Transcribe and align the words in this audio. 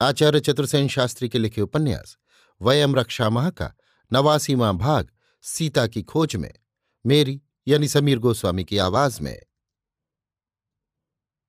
आचार्य 0.00 0.40
चतुर्सेन 0.40 0.88
शास्त्री 0.88 1.28
के 1.28 1.38
लिखे 1.38 1.60
उपन्यास, 1.60 2.16
वयम 2.62 2.96
रक्षा 2.96 3.30
माह 3.30 3.50
का 3.50 3.72
नवासीवा 4.12 4.72
भाग, 4.72 5.08
सीता 5.42 5.86
की 5.86 6.02
खोज 6.02 6.36
में, 6.36 6.52
मेरी 7.06 7.42
यानी 7.68 7.88
समीर 7.88 8.18
गोस्वामी 8.18 8.64
की 8.64 8.78
आवाज़ 8.78 9.20
में। 9.22 9.42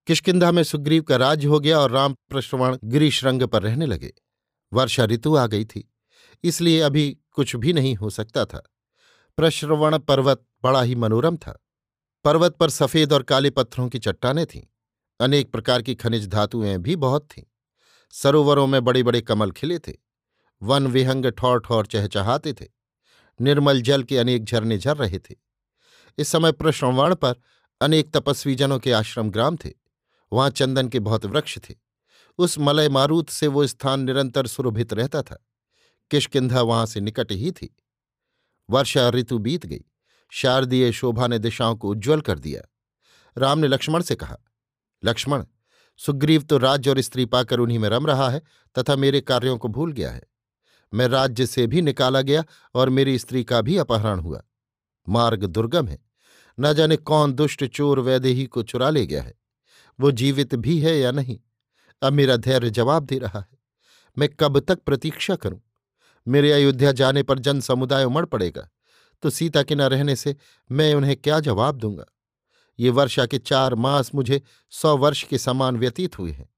किशकिंधा 0.07 0.51
में 0.51 0.63
सुग्रीव 0.63 1.03
का 1.03 1.15
राज्य 1.15 1.47
हो 1.47 1.59
गया 1.59 1.79
और 1.79 1.91
राम 1.91 2.13
प्रश्रवण 2.13 2.77
गिरीशरंग 2.83 3.43
पर 3.43 3.63
रहने 3.63 3.85
लगे। 3.85 4.13
वर्षा 4.73 5.05
ऋतु 5.05 5.35
आ 5.35 5.47
गई 5.47 5.65
थी, 5.65 5.93
इसलिए 6.43 6.79
अभी 6.81 7.17
कुछ 7.31 7.55
भी 7.55 7.73
नहीं 7.73 7.95
हो 7.95 8.09
सकता 8.09 8.45
था। 8.45 8.63
प्रश्रवण 9.37 9.97
पर्वत 9.97 10.45
बड़ा 10.63 10.81
ही 10.81 10.95
मनोरम 10.95 11.37
था। 11.37 11.59
पर्वत 12.23 12.55
पर 12.55 12.69
सफ़ेद 12.69 13.13
और 13.13 13.23
काले 13.23 13.49
पत्थरों 13.49 13.89
की 13.89 13.99
चट्टानें 13.99 14.45
थीं। 14.45 14.61
अनेक 15.19 15.51
प्रकार 15.51 15.81
की 15.81 15.95
खनिज 15.95 16.27
धातुएँ 16.27 16.77
भी 16.77 16.95
बहुत 16.95 17.27
थीं। 17.27 17.43
सरोवरों 18.09 18.67
में 18.67 18.83
बड़े 18.83 19.03
बड़े 19.03 19.21
कमल 19.21 19.51
खिले 19.51 19.79
थे। 19.79 19.93
वन 20.63 20.87
विहंग 20.87 21.25
ठौर 21.25 21.59
ठौर 21.59 21.85
चहचहाते 21.85 22.53
थे। 22.53 22.65
निर्मल 23.41 23.81
जल 23.81 24.03
के 24.03 24.17
अनेक 24.17 24.45
झरने 24.45 24.77
झर 24.77 24.97
रहे 24.97 25.19
थे। 25.19 25.35
इस 26.17 26.27
समय 26.27 26.51
प्रश्रवण 26.51 27.15
पर 27.15 27.35
अनेक 27.81 28.11
तपस्वी 28.13 28.55
जनों 28.55 28.79
के 28.79 28.91
आश्रम 28.91 29.29
ग्राम 29.29 29.57
थे। 29.57 29.71
वहाँ 30.33 30.49
चंदन 30.49 30.87
के 30.87 30.99
बहुत 30.99 31.25
वृक्ष 31.25 31.59
थे। 31.59 31.75
उस 32.37 32.59
मलय 32.59 32.89
मारूत 32.89 33.29
से 33.29 33.47
वो 33.47 33.67
स्थान 33.67 33.99
निरंतर 33.99 34.47
सुरभित 34.47 34.93
रहता 34.93 35.21
था। 35.21 35.45
किशकिंधा 36.11 36.61
वहाँ 36.61 36.85
से 36.85 36.99
निकट 36.99 37.31
ही 37.31 37.51
थी। 37.51 37.75
वर्षा 38.69 39.09
ऋतु 39.09 39.37
बीत 39.37 39.65
गई। 39.65 39.83
शारदीय 40.29 40.91
शोभा 40.91 41.27
ने 41.27 41.39
दिशाओं 41.39 41.75
को 41.75 41.89
उज्ज्वल 41.89 42.21
कर 42.21 42.39
दिया। 42.39 42.61
राम 43.37 43.59
ने 43.59 43.67
लक्ष्मण 43.67 44.01
से 44.01 44.15
कहा, 44.15 44.37
लक्ष्मण 45.05 45.45
सुग्रीव 45.97 46.41
तो 46.41 46.57
राज्य 46.57 46.89
और 46.89 47.01
स्त्री 47.01 47.25
पाकर 47.25 47.59
उन्हीं 47.59 47.79
में 47.79 47.89
रम 47.89 48.07
रहा 48.07 48.29
है 48.29 48.41
तथा 48.79 48.95
मेरे 48.95 49.21
कार्यों 49.21 49.57
को 49.57 49.67
भूल 49.67 49.91
गया 49.91 50.11
है। 50.11 50.23
मैं 50.93 51.07
राज्य 51.07 51.45
से 51.45 51.67
भी 51.67 51.81
निकाला 51.81 52.21
गया 52.21 52.43
और 52.75 52.89
मेरी 52.89 53.19
स्त्री 53.19 53.43
का 53.43 53.61
भी 53.61 53.77
अपहरण 53.77 54.19
हुआ। 54.19 54.43
मार्ग 55.09 55.45
दुर्गम 55.45 55.87
है। 55.87 55.99
न 56.59 56.73
जाने 56.73 56.97
कौन 56.97 57.33
दुष्ट 57.33 57.65
चोर 57.65 57.99
वैदेही 57.99 58.45
को 58.45 58.63
चुरा 58.63 58.89
ले 58.89 59.05
गया 59.05 59.21
है। 59.21 59.33
वो 59.99 60.11
जीवित 60.11 60.55
भी 60.55 60.79
है 60.79 60.99
या 60.99 61.11
नहीं? 61.11 61.39
अब 62.01 62.13
मेरा 62.13 62.37
धैर्य 62.37 62.69
जवाब 62.69 63.03
दे 63.03 63.17
रहा 63.17 63.39
है। 63.39 63.57
मैं 64.17 64.29
कब 64.29 64.59
तक 64.59 64.79
प्रतीक्षा 64.79 65.35
करूँ? 65.35 65.61
मेरे 66.27 66.51
अयोध्या 66.51 66.91
जाने 66.91 67.23
पर 67.23 67.39
जन 67.39 67.59
समुदाय 67.59 68.03
उमड़ 68.03 68.25
पड़ेगा। 68.25 68.69
तो 69.21 69.29
सीता 69.29 69.63
के 69.63 69.75
न 69.75 69.81
रहने 69.81 70.15
से 70.15 70.35
मैं 70.71 70.93
उन्हें 70.93 71.17
क्या 71.17 71.39
जवाब 71.39 71.77
दूँगा? 71.77 72.05
ये 72.79 72.89
वर्षा 72.89 73.25
के 73.25 73.37
चार 73.37 73.75
मास 73.75 74.15
मुझे 74.15 74.41
सौ 74.69 74.97
वर्ष 74.97 75.23
के 75.23 75.37
समान 75.37 75.77
व्यतीत 75.77 76.19
हुए 76.19 76.31
हैं। 76.31 76.49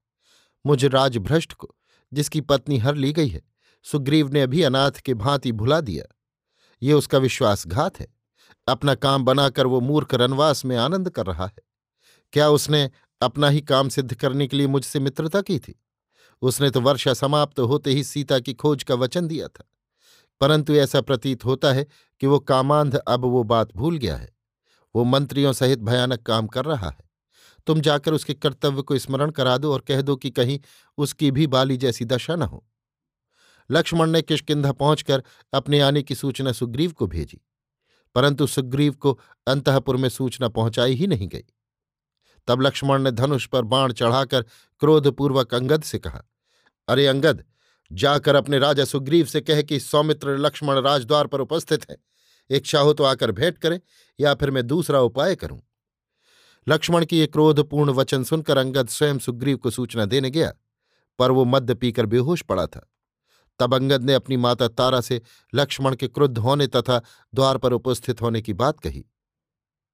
मुझ 0.66 0.84
राजभ्रष्ट 0.84 1.52
को, 1.52 1.74
जिसकी 2.12 2.40
पत्नी 2.40 2.78
हर 2.78 2.94
ली 2.94 3.12
गई 3.12 3.28
है, 3.28 3.42
सुग्रीव 3.82 4.32
ने 4.32 4.42
अभी 4.42 4.62
अनाथ 4.62 4.90
के 4.90 5.14
भांति 5.14 5.52
भुला 5.52 5.80
दिया। 5.80 6.16
ये 6.82 6.92
उसका 6.92 7.18
विश्वासघात 7.18 8.00
है। 8.00 8.08
अपना 8.68 8.94
काम 8.94 9.24
बनाकर 9.24 9.66
वो 9.66 9.80
मूर्ख 9.80 10.14
रनवास 10.14 10.64
में 10.64 10.76
आनंद 10.76 11.10
कर 11.10 11.26
रहा 11.26 11.46
है। 11.46 11.62
क्या 12.32 12.48
उसने 12.48 12.90
अपना 13.20 13.48
ही 13.48 13.60
काम 13.60 13.88
सिद्ध 13.88 14.14
करने 14.14 14.46
के 14.46 14.56
लिए 14.56 14.66
मुझसे 14.66 15.00
मित्रता 15.00 15.40
की 15.40 15.58
थी? 15.58 15.84
उसने 16.42 16.70
तो 16.70 16.80
वर्षा 16.80 17.14
समाप्त 17.14 17.60
होते 17.60 17.90
ही 17.90 18.04
सीता 18.04 18.38
की 18.38 18.54
खोज 18.54 18.82
का 18.82 18.94
वचन 18.94 19.26
दिया 19.26 19.48
था। 19.48 19.64
परंतु 20.40 20.72
ऐसा 20.72 21.00
प्रतीत 21.00 21.44
होता 21.44 21.72
है 21.72 21.86
कि 22.20 22.26
वो 22.26 22.38
कामांध 22.38 22.96
अब 22.96 23.20
वो 23.20 23.42
बात 23.42 23.76
भूल 23.76 23.96
गया 23.96 24.16
है। 24.16 24.39
वो 24.94 25.04
मंत्रियों 25.04 25.52
सहित 25.52 25.78
भयानक 25.80 26.22
काम 26.22 26.46
कर 26.46 26.64
रहा 26.64 26.88
है। 26.88 27.08
तुम 27.66 27.80
जाकर 27.80 28.12
उसके 28.12 28.34
कर्तव्य 28.34 28.82
को 28.82 28.98
स्मरण 28.98 29.30
करा 29.30 29.56
दो 29.58 29.72
और 29.72 29.80
कह 29.80 30.00
दो 30.02 30.16
कि 30.16 30.30
कहीं 30.30 30.58
उसकी 30.98 31.30
भी 31.30 31.46
बाली 31.46 31.76
जैसी 31.76 32.04
दशा 32.04 32.36
न 32.36 32.42
हो। 32.42 32.64
लक्ष्मण 33.70 34.10
ने 34.10 34.22
किशकिंधा 34.22 34.72
पहुंचकर 34.72 35.22
अपने 35.52 35.80
आने 35.80 36.02
की 36.02 36.14
सूचना 36.14 36.52
सुग्रीव 36.52 36.92
को 36.92 37.06
भेजी, 37.06 37.40
परंतु 38.14 38.46
सुग्रीव 38.46 38.92
को 38.94 39.18
अंतपुर 39.46 39.96
में 39.96 40.08
सूचना 40.08 40.48
पहुंचाई 40.48 40.94
ही 40.94 41.06
नहीं 41.06 41.28
गई। 41.28 41.44
तब 42.48 42.62
लक्ष्मण 42.62 43.02
ने 43.02 43.10
धनुष 43.12 43.46
पर 43.46 43.62
बाण 43.64 43.92
चढ़ाकर 43.92 44.42
क्रोधपूर्वक 44.82 45.54
अंगद 45.54 45.82
से 45.82 45.98
कहा, 45.98 46.22
अरे 46.88 47.06
अंगद, 47.06 47.44
जाकर 47.90 48.34
अपने 48.34 48.58
राजा 48.58 48.84
सुग्रीव 48.84 49.26
से 49.26 49.40
कह 49.40 49.62
कि 49.62 49.80
सौमित्र 49.80 50.36
लक्ष्मण 50.38 50.80
राजद्वार 50.80 51.26
पर 51.26 51.40
उपस्थित 51.40 51.90
हैं। 51.90 51.96
इच्छा 52.50 52.80
हो 52.80 52.92
तो 52.92 53.04
आकर 53.04 53.32
भेंट 53.32 53.58
करें 53.58 53.78
या 54.20 54.34
फिर 54.34 54.50
मैं 54.50 54.66
दूसरा 54.66 55.00
उपाय 55.00 55.36
करूँ? 55.36 55.60
लक्ष्मण 56.68 57.04
की 57.04 57.18
ये 57.18 57.26
क्रोधपूर्ण 57.26 57.90
वचन 57.90 58.24
सुनकर 58.24 58.56
अंगद 58.56 58.88
स्वयं 58.88 59.18
सुग्रीव 59.18 59.56
को 59.56 59.70
सूचना 59.70 60.04
देने 60.04 60.30
गया, 60.30 60.52
पर 61.18 61.30
वो 61.30 61.44
मद्य 61.44 61.74
पीकर 61.74 62.06
बेहोश 62.06 62.42
पड़ा 62.42 62.66
था। 62.66 62.92
तब 63.58 63.74
अंगद 63.74 64.02
ने 64.02 64.14
अपनी 64.14 64.36
माता 64.36 64.68
तारा 64.68 65.00
से 65.00 65.22
लक्ष्मण 65.54 65.94
के 65.94 66.08
क्रुद्ध 66.08 66.38
होने 66.38 66.66
तथा 66.66 67.02
द्वार 67.34 67.58
पर 67.58 67.72
उपस्थित 67.72 68.22
होने 68.22 68.42
की 68.42 68.52
बात 68.52 68.80
कही। 68.80 69.04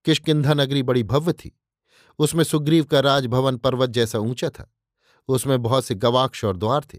किशकिंधा 0.05 0.55
नगरी 0.55 0.83
बड़ी 0.83 1.03
भव्य 1.03 1.33
थी। 1.33 1.61
उसमें 2.19 2.45
सुग्रीव 2.45 2.85
का 2.85 3.01
राजभवन 3.01 3.57
पर्वत 3.57 3.91
जैसा 3.91 4.19
ऊँचा 4.19 4.49
था। 4.49 4.75
उसमें 5.29 5.63
बहुत 5.63 5.85
से 5.85 5.95
गवाक्ष 5.95 6.45
और 6.45 6.57
द्वार 6.57 6.85
थे, 6.95 6.99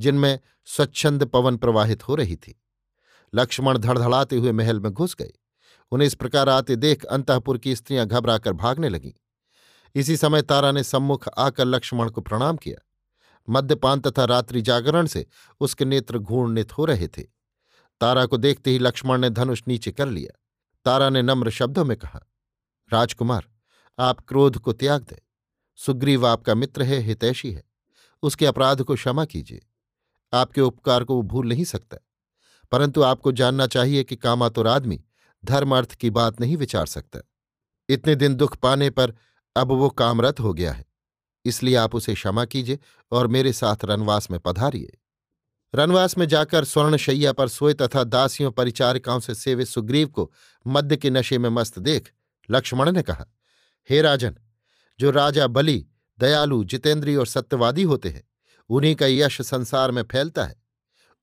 जिनमें 0.00 0.38
स्वच्छंद 0.64 1.24
पवन 1.24 1.56
प्रवाहित 1.56 2.08
हो 2.08 2.14
रही 2.14 2.36
थी। 2.36 2.62
लक्ष्मण 3.34 3.78
धड़धड़ाते 3.78 4.36
हुए 4.36 4.52
महल 4.52 4.80
में 4.80 4.92
घुस 4.92 5.14
गए। 5.14 5.32
उन्हें 5.94 6.06
इस 6.06 6.14
प्रकार 6.14 6.48
आते 6.48 6.76
देख 6.76 7.04
अंतपुर 7.04 7.58
की 7.58 7.76
स्त्रियाँ 7.76 8.06
घबराकर 8.06 8.52
भागने 8.52 8.88
लगीं। 8.88 9.12
इसी 9.94 10.16
समय 10.16 10.42
तारा 10.42 10.72
ने 10.72 10.84
सम्मुख 10.84 11.28
आकर 11.38 11.64
लक्ष्मण 11.64 12.10
को 12.10 12.20
प्रणाम 12.20 12.56
किया। 12.56 12.86
मद्यपान 13.50 14.00
तथा 14.00 14.24
रात्रि 14.24 14.62
जागरण 14.62 15.06
से 15.06 15.26
उसके 15.60 15.84
नेत्र 15.84 16.18
घूर्णित 16.18 16.78
हो 16.78 16.84
रहे 16.84 17.08
थे। 17.08 17.22
तारा 18.00 18.26
को 18.26 18.36
देखते 18.36 18.70
ही 18.70 18.78
लक्ष्मण 18.78 19.18
ने 19.18 19.30
धनुष 19.30 19.62
नीचे 19.68 19.92
कर 19.92 20.08
लिया। 20.08 20.40
तारा 20.84 21.10
ने 21.10 21.22
नम्र 21.22 21.50
शब्दों 21.50 21.84
में 21.84 21.96
कहा, 21.96 22.20
राजकुमार, 22.92 23.44
आप 23.98 24.20
क्रोध 24.20 24.58
को 24.58 24.72
त्याग 24.72 25.02
दें। 25.02 25.18
सुग्रीव 25.76 26.26
आपका 26.26 26.54
मित्र 26.54 26.82
है, 26.82 26.98
हितैषी 26.98 27.52
है। 27.52 27.64
उसके 28.22 28.46
अपराध 28.46 28.82
को 28.82 28.94
क्षमा 28.94 29.24
कीजिए। 29.24 29.66
आपके 30.32 30.60
उपकार 30.60 31.04
को 31.04 31.14
वो 31.14 31.22
भूल 31.22 31.48
नहीं 31.48 31.64
सकता। 31.64 31.96
परंतु 32.72 33.02
आपको 33.02 33.32
जानना 33.32 33.66
चाहिए 33.66 34.04
कि 34.04 34.16
कामातुर 34.16 34.68
आदमी 34.68 35.04
धर्म 35.44 35.76
अर्थ 35.76 35.94
की 35.94 36.10
बात 36.10 36.40
नहीं 36.40 36.56
विचार 36.56 36.86
सकता। 36.86 37.20
इतने 37.88 38.14
दिन 38.14 38.34
दुख 38.34 38.56
पाने 38.56 38.90
पर 38.90 39.14
अब 39.56 39.68
वो 39.68 39.88
कामरत 39.88 40.40
हो 40.40 40.54
गया 40.54 40.72
है। 40.72 40.86
इसलिए 41.44 41.74
आप 41.74 41.94
उसे 41.94 42.14
क्षमा 42.14 42.44
कीजिए 42.44 42.78
और 43.12 43.26
मेरे 43.26 43.52
साथ 43.52 43.76
रनवास 43.84 44.30
में 44.30 44.40
पधारिए। 44.40 44.98
रनवास 45.74 46.18
में 46.18 46.28
जाकर 46.28 46.64
स्वर्णशैया 46.64 47.32
पर 47.32 47.48
सोए 47.48 47.74
तथा 47.74 48.04
दासियों 48.04 48.50
परिचारिकाओं 48.50 49.20
से 49.20 49.34
सेवित 49.34 49.68
सुग्रीव 49.68 50.08
को 50.08 50.32
मध्य 50.66 50.96
के 50.96 51.10
नशे 51.10 51.38
में 51.38 51.50
मस्त 51.50 51.78
देख 51.78 52.12
लक्ष्मण 52.50 52.92
ने 52.92 53.02
कहा, 53.02 53.26
हे 53.90 54.02
राजन, 54.02 54.36
जो 55.00 55.10
राजा 55.10 55.46
बलि, 55.46 55.86
दयालु, 56.18 56.64
जितेंद्री 56.64 57.16
और 57.16 57.26
सत्यवादी 57.26 57.82
होते 57.82 58.08
हैं, 58.08 58.22
उन्हीं 58.68 58.94
का 58.94 59.06
यश 59.06 59.42
संसार 59.42 59.90
में 59.90 60.02
फैलता 60.02 60.44
है। 60.44 60.62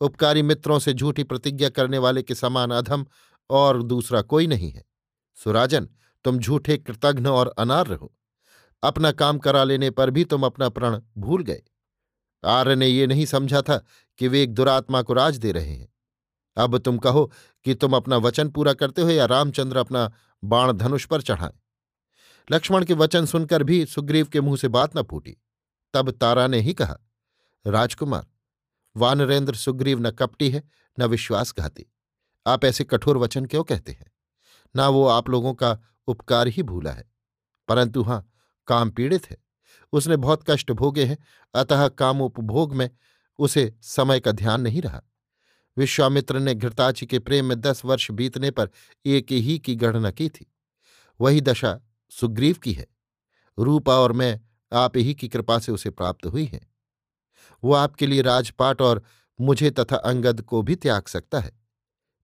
उपकारी 0.02 0.42
मित्रों 0.42 0.80
से 0.80 0.94
झूठी 0.94 1.24
प्रतिज्ञा 1.24 1.70
करने 1.70 1.98
वाले 1.98 2.24
के 2.24 2.36
समान 2.36 2.72
अधम 2.72 3.06
और 3.52 3.84
दूसरा 3.84 4.22
कोई 4.22 4.48
नहीं 4.48 4.72
है। 4.72 4.84
सुराजन, 5.44 5.90
तुम 6.24 6.40
झूठे 6.40 6.78
कृतघ्न 6.78 7.28
और 7.28 7.54
अनार 7.58 7.88
रहो 7.88 8.14
अपना 8.84 9.12
काम 9.12 9.38
करा 9.38 9.64
लेने 9.64 9.90
पर 9.90 10.10
भी 10.10 10.26
तुम 10.26 10.46
अपना 10.46 10.70
प्रण 10.70 11.02
भूल 11.18 11.44
गए। 11.44 11.62
आर्य 12.46 12.76
ने 12.76 12.88
ये 12.88 13.08
नहीं 13.08 13.26
समझा 13.26 13.62
था 13.62 13.86
कि 14.18 14.28
वे 14.28 14.44
एक 14.44 14.54
दुरात्मा 14.54 15.02
को 15.02 15.14
राज 15.14 15.38
दे 15.38 15.52
रहे 15.52 15.74
हैं। 15.74 15.94
अब 16.58 16.78
तुम 16.78 16.98
कहो 16.98 17.32
कि 17.66 17.76
तुम 17.76 17.96
अपना 17.96 18.18
वचन 18.18 18.50
पूरा 18.50 18.74
करते 18.74 19.02
हो 19.02 19.10
या 19.10 19.26
रामचंद्र 19.26 19.78
अपना 19.78 20.12
बाण 20.44 20.72
धनुष 20.72 21.06
पर 21.06 21.22
चढ़ाएँ। 21.22 21.60
लक्ष्मण 22.52 22.86
के 22.86 22.94
वचन 22.94 23.26
सुनकर 23.26 23.64
भी 23.64 23.86
सुग्रीव 23.86 24.28
के 24.28 24.42
मुँह 24.42 24.58
से 24.58 24.68
बात 24.68 24.98
न 24.98 25.04
फूटी। 25.04 25.38
तब 25.94 26.12
तारा 26.12 26.48
ने 26.48 26.60
ही 26.60 26.74
कहा, 26.74 26.98
राजकुमार, 27.68 28.26
वानरेंद्र 28.98 29.56
सुग्रीव 29.56 30.00
न 30.00 30.12
कपटी 30.12 30.50
है, 30.50 30.64
न 31.00 31.04
विश्वासघाती। 31.04 31.86
आप 32.48 32.66
ऐसे 32.66 32.84
कठोर 32.84 33.18
वचन 33.18 33.46
क्यों 33.46 33.64
कहते 33.64 33.92
हैं? 33.92 34.12
ना 34.76 34.90
वो 34.90 35.08
आप 35.08 35.30
लोगों 35.30 35.54
का 35.54 35.80
उपकार 36.08 36.48
ही 36.48 36.64
भूला 36.64 36.92
है। 36.92 37.12
परंतु 37.68 38.04
हाँ, 38.04 38.32
काम 38.68 38.92
पीड़ित 38.92 39.32
है। 39.32 39.38
उसने 39.94 40.18
बहुत 40.18 40.44
कष्ट 40.50 40.72
भोगे 40.72 41.06
हैं, 41.06 41.18
अतः 41.56 41.88
काम 41.88 42.22
उपभोग 42.22 42.76
में 42.76 42.90
उसे 43.40 43.76
समय 43.82 44.20
का 44.20 44.32
ध्यान 44.32 44.62
नहीं 44.62 44.82
रहा। 44.82 45.02
विश्वामित्र 45.78 46.40
ने 46.40 46.56
घृताची 46.56 47.06
के 47.06 47.20
प्रेम 47.20 47.46
में 47.46 47.62
दस 47.62 47.86
वर्ष 47.86 48.12
बीतने 48.12 48.52
पर 48.52 48.70
एक 49.06 49.32
ही 49.32 49.60
की 49.60 49.76
गणना 49.76 50.12
की 50.12 50.30
थी। 50.30 50.56
वही 51.22 51.42
दशा 51.42 51.80
सुग्रीव 52.10 52.56
की 52.56 52.74
है। 52.74 52.88
रूपा 53.60 53.96
और 53.96 54.12
मैं 54.12 54.42
आप 54.74 54.98
ही 54.98 55.14
की 55.14 55.28
कृपा 55.28 55.60
से 55.60 55.72
उसे 55.72 55.90
प्राप्त 55.90 56.26
हुई 56.26 56.46
है। 56.46 56.62
वो 57.64 57.74
आपके 57.74 58.08
लिए 58.08 58.22
राजपाट 58.22 58.82
और 58.82 59.04
मुझे 59.42 59.72
तथा 59.72 59.96
अंगद 59.96 60.42
को 60.42 60.62
भी 60.62 60.76
त्याग 60.76 61.04
सकता 61.04 61.40
है। 61.40 61.61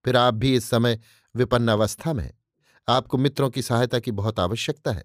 फिर 0.06 0.18
आप 0.18 0.34
भी 0.34 0.56
इस 0.56 0.70
समय 0.70 1.00
विपन्न 1.36 1.68
अवस्था 1.72 2.14
में 2.14 2.24
हैं। 2.24 2.40
आपको 2.90 3.18
मित्रों 3.18 3.50
की 3.50 3.62
सहायता 3.62 4.00
की 4.00 4.12
बहुत 4.12 4.40
आवश्यकता 4.40 4.92
है। 4.92 5.04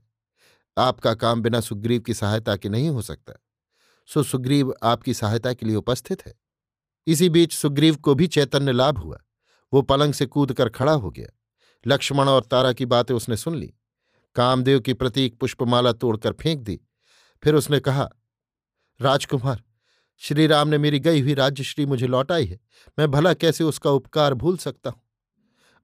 आपका 0.79 1.15
काम 1.15 1.43
बिना 1.43 1.61
सुग्रीव 1.61 2.01
की 2.01 2.15
सहायता 2.15 2.57
के 2.57 2.69
नहीं 2.69 2.89
हो 2.89 3.03
सकता। 3.03 3.33
सो 4.07 4.23
सुग्रीव 4.23 4.75
आपकी 4.83 5.15
सहायता 5.15 5.53
के 5.53 5.67
लिए 5.67 5.77
उपस्थित 5.77 6.27
है। 6.27 6.35
इसी 7.07 7.29
बीच 7.29 7.53
सुग्रीव 7.53 7.97
को 7.97 8.15
भी 8.15 8.27
चैतन्य 8.27 8.73
लाभ 8.73 8.99
हुआ। 8.99 9.19
वो 9.73 9.83
पलंग 9.83 10.15
से 10.15 10.27
कूद 10.27 10.53
कर 10.53 10.69
खड़ा 10.69 10.93
हो 10.93 11.11
गया। 11.11 11.39
लक्ष्मण 11.87 12.29
और 12.29 12.45
तारा 12.45 12.73
की 12.73 12.87
बातें 12.87 13.15
उसने 13.15 13.37
सुन 13.37 13.55
ली। 13.55 13.75
कामदेव 14.35 14.81
की 14.81 14.95
प्रतीक 14.95 15.41
पुष्पमाला 15.41 15.93
तोड़कर 15.93 16.33
फेंक 16.33 16.61
दी। 16.61 16.81
फिर 17.45 17.55
उसने 17.55 17.81
कहा, 17.81 18.09
राजकुमार 19.01 19.63
श्री 20.23 20.47
राम 20.47 20.69
ने 20.69 20.79
मेरी 20.79 21.01
गई 21.01 21.21
हुई 21.21 21.35
राज्यश्री 21.35 21.87
मुझे 21.87 22.07
लौटाई 22.07 22.47
है। 22.47 22.61
मैं 22.99 23.11
भला 23.11 23.35
कैसे 23.35 23.65
उसका 23.65 23.91
उपकार 23.91 24.35
भूल 24.35 24.57
सकता 24.57 24.91
हूँ? 24.91 25.03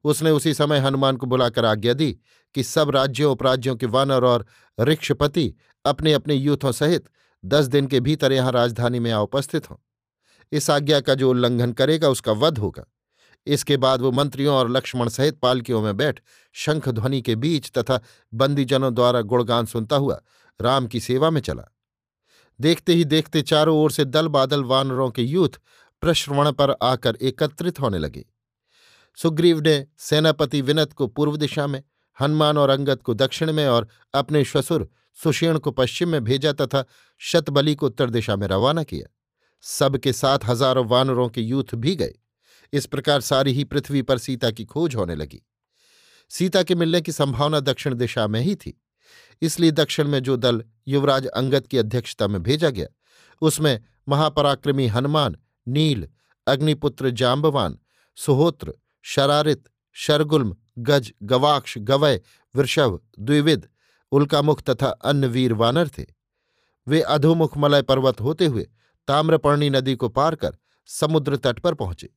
उसने 0.05 0.31
उसी 0.31 0.55
समय 0.55 0.79
हनुमान 0.79 1.17
को 1.17 1.27
बुलाकर 1.27 1.65
आज्ञा 1.65 1.93
दी 1.93 2.19
कि 2.55 2.63
सब 2.63 2.91
राज्यों 2.91 3.33
उपराज्यों 3.33 3.77
के 3.77 3.87
वानर 3.87 4.25
और 4.25 4.47
ऋक्षपति 4.81 5.55
अपने 5.85 6.13
अपने 6.13 6.35
यूथों 6.35 6.73
सहित 6.73 7.05
दस 7.45 7.65
दिन 7.65 7.87
के 7.87 8.01
भीतर 8.01 8.33
यहाँ 8.33 8.53
राजधानी 8.53 8.99
में 8.99 9.11
आ 9.11 9.21
उपस्थित 9.21 9.71
हों। 9.71 9.77
इस 10.53 10.71
आज्ञा 10.71 11.01
का 11.01 11.15
जो 11.15 11.31
उल्लंघन 11.31 11.73
करेगा, 11.73 12.09
उसका 12.09 12.33
वध 12.33 12.59
होगा। 12.59 12.85
इसके 13.47 13.77
बाद 13.77 14.01
वो 14.01 14.13
मंत्रियों 14.13 14.57
और 14.57 14.71
लक्ष्मण 14.71 15.09
सहित 15.09 15.39
पालकियों 15.39 15.83
में 15.83 15.97
बैठ 15.97 16.21
शंख 16.53 16.89
ध्वनि 16.89 17.23
के 17.23 17.37
बीच 17.37 17.71
तथा 17.71 18.01
बंदीजनों 18.35 18.95
द्वारा 18.95 19.21
गुणगान 19.21 19.67
सुनता 19.67 19.97
हुआ 19.97 20.21
राम 20.61 20.87
की 20.87 21.01
सेवा 21.01 21.31
में 21.31 21.41
चला। 21.41 21.78
देखते 22.61 22.93
ही 22.93 23.05
देखते 23.05 23.43
चारों 23.43 23.77
ओर 23.79 23.91
से 23.91 24.05
दल 24.05 24.29
बादल 24.29 24.65
वानरों 24.65 25.11
के 25.11 25.23
यूथ 25.23 25.49
प्रश्रवण 26.01 26.53
पर 26.53 26.75
आकर 26.83 27.17
एकत्रित 27.23 27.81
होने 27.81 27.99
लगे। 27.99 28.25
सुग्रीव 29.19 29.61
ने 29.61 29.87
सेनापति 29.99 30.61
विनत 30.61 30.93
को 30.93 31.07
पूर्व 31.07 31.37
दिशा 31.37 31.67
में, 31.67 31.83
हनुमान 32.21 32.59
और 32.59 32.71
अंगद 32.71 33.03
को 33.03 33.15
दक्षिण 33.15 33.53
में 33.53 33.67
और 33.69 33.89
अपने 34.15 34.45
श्वसुर 34.45 34.89
सुषेण 35.17 35.59
को 35.59 35.71
पश्चिम 35.71 36.09
में 36.09 36.25
भेजा 36.25 36.53
तथा 36.53 36.85
शतबली 37.19 37.75
को 37.75 37.87
उत्तर 37.87 38.11
दिशा 38.11 38.37
में 38.37 38.47
रवाना 38.47 38.83
किया। 38.83 39.09
सबके 39.61 40.13
साथ 40.13 40.39
हज़ारों 40.45 40.87
वानरों 40.87 41.29
के 41.29 41.41
यूथ 41.41 41.75
भी 41.75 41.97
गए। 41.97 42.15
इस 42.73 42.87
प्रकार 42.87 43.21
सारी 43.21 43.53
ही 43.53 43.65
पृथ्वी 43.65 44.03
पर 44.03 44.19
सीता 44.19 44.51
की 44.51 44.65
खोज 44.65 44.95
होने 44.95 45.15
लगी। 45.15 45.43
सीता 46.29 46.63
के 46.63 46.75
मिलने 46.75 47.01
की 47.01 47.13
संभावना 47.13 47.61
दक्षिण 47.61 47.95
दिशा 47.95 48.27
में 48.27 48.41
ही 48.41 48.55
थी। 48.55 48.83
इसलिए 49.43 49.71
दक्षिण 49.71 50.09
में 50.09 50.23
जो 50.23 50.37
दल 50.37 50.65
युवराज 50.89 51.27
अंगद 51.27 51.67
की 51.67 51.79
अध्यक्षता 51.79 52.29
में 52.29 52.43
भेजा 52.43 52.71
गया, 52.71 52.87
उसमें 53.43 53.81
महापराक्रमी 54.09 54.87
हनुमान, 54.87 55.37
नील, 55.69 56.09
अग्निपुत्र 56.47 57.11
जाम्बवान 57.11 57.79
सुहोत्र, 58.17 58.73
शरारित, 59.03 59.65
शरगुल्म, 59.93 60.57
गज, 60.79 61.13
गवाक्ष 61.23 61.79
गवय 61.79 62.21
वृषभ, 62.55 63.01
द्विविद, 63.19 63.69
उल्कामुख 64.13 64.63
तथा 64.63 64.89
अन्य 64.89 65.27
वीर 65.27 65.53
वानर 65.53 65.89
थे। 65.89 66.07
वे 66.87 67.01
अधोमुख 67.01 67.57
मलय 67.57 67.83
पर्वत 67.83 68.21
होते 68.21 68.47
हुए 68.47 68.69
ताम्रपर्णी 69.09 69.71
नदी 69.71 69.95
को 69.95 70.09
पार 70.09 70.35
कर 70.35 70.57
समुद्र 70.87 71.37
तट 71.37 71.59
पर 71.59 71.75
पहुँचे। 71.75 72.09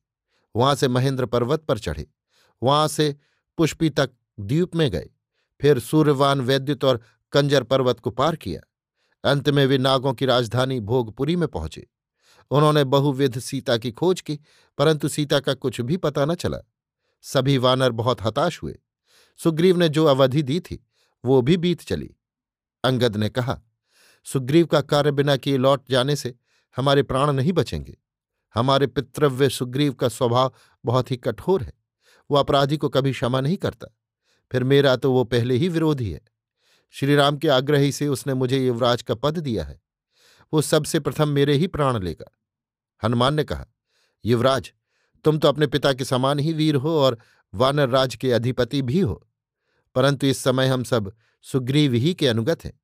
वहाँ 0.56 0.74
से 0.74 0.88
महेंद्र 0.88 1.26
पर्वत 1.26 1.60
पर 1.60 1.78
चढ़े। 1.78 2.06
वहाँ 2.62 2.88
से 2.88 3.16
पुष्पी 3.58 3.90
तक 3.90 4.10
द्वीप 4.40 4.76
में 4.76 4.90
गए। 4.90 5.10
फिर 5.62 5.78
सूर्यवान 5.78 6.40
वैद्युत 6.40 6.84
और 6.84 7.00
कंजर 7.32 7.62
पर्वत 7.62 8.00
को 8.00 8.10
पार 8.10 8.36
किया। 8.36 8.60
अंत 9.30 9.48
में 9.48 9.66
वे 9.66 9.78
नागों 9.78 10.14
की 10.14 10.26
राजधानी 10.26 10.80
भोगपुरी 10.80 11.36
में 11.36 11.48
पहुँचे। 11.48 11.90
उन्होंने 12.50 12.84
बहुविध 12.84 13.38
सीता 13.38 13.76
की 13.76 13.92
खोज 13.92 14.20
की, 14.20 14.40
परंतु 14.78 15.08
सीता 15.08 15.40
का 15.40 15.54
कुछ 15.54 15.80
भी 15.80 15.96
पता 15.96 16.24
न 16.24 16.34
चला। 16.34 16.58
सभी 17.22 17.58
वानर 17.58 17.90
बहुत 17.90 18.22
हताश 18.22 18.62
हुए। 18.62 18.78
सुग्रीव 19.38 19.76
ने 19.76 19.88
जो 19.88 20.04
अवधि 20.04 20.42
दी 20.42 20.60
थी, 20.60 20.86
वो 21.24 21.42
भी 21.42 21.56
बीत 21.56 21.82
चली। 21.82 22.10
अंगद 22.84 23.16
ने 23.16 23.28
कहा, 23.28 23.60
सुग्रीव 24.24 24.66
का 24.66 24.80
कार्य 24.80 25.12
बिना 25.12 25.36
किए 25.36 25.56
लौट 25.56 25.84
जाने 25.90 26.16
से 26.16 26.34
हमारे 26.76 27.02
प्राण 27.02 27.32
नहीं 27.32 27.52
बचेंगे। 27.52 27.98
हमारे 28.54 28.86
पितृव्य 28.86 29.48
सुग्रीव 29.48 29.92
का 29.92 30.08
स्वभाव 30.08 30.54
बहुत 30.84 31.10
ही 31.10 31.16
कठोर 31.16 31.62
है। 31.62 31.72
वो 32.30 32.36
अपराधी 32.36 32.76
को 32.76 32.88
कभी 32.88 33.12
क्षमा 33.12 33.40
नहीं 33.40 33.56
करता। 33.56 33.96
फिर 34.52 34.64
मेरा 34.64 34.96
तो 34.96 35.12
वो 35.12 35.24
पहले 35.24 35.56
ही 35.56 35.68
विरोधी 35.68 36.12
है। 36.12 36.20
श्रीराम 36.90 37.36
के 37.36 37.48
आग्रह 37.48 37.90
से 37.90 38.08
उसने 38.08 38.34
मुझे 38.34 38.66
युवराज 38.66 39.02
का 39.02 39.14
पद 39.14 39.38
दिया 39.38 39.64
है। 39.64 39.80
वो 40.52 40.62
सबसे 40.62 41.00
प्रथम 41.00 41.28
मेरे 41.28 41.54
ही 41.54 41.66
प्राण 41.66 42.02
लेगा। 42.02 42.38
हनुमान 43.04 43.34
ने 43.34 43.44
कहा, 43.44 43.66
युवराज, 44.24 44.72
तुम 45.24 45.38
तो 45.38 45.48
अपने 45.48 45.66
पिता 45.66 45.92
के 45.92 46.04
समान 46.04 46.38
ही 46.38 46.52
वीर 46.52 46.74
हो 46.74 46.98
और 47.00 47.18
वानर 47.54 47.88
राज 47.88 48.14
के 48.14 48.32
अधिपति 48.32 48.82
भी 48.82 49.00
हो। 49.00 49.28
परंतु 49.94 50.26
इस 50.26 50.38
समय 50.38 50.66
हम 50.66 50.84
सब 50.84 51.16
सुग्रीव 51.42 51.92
ही 51.92 52.14
के 52.14 52.28
अनुगत 52.28 52.64
हैं। 52.64 52.80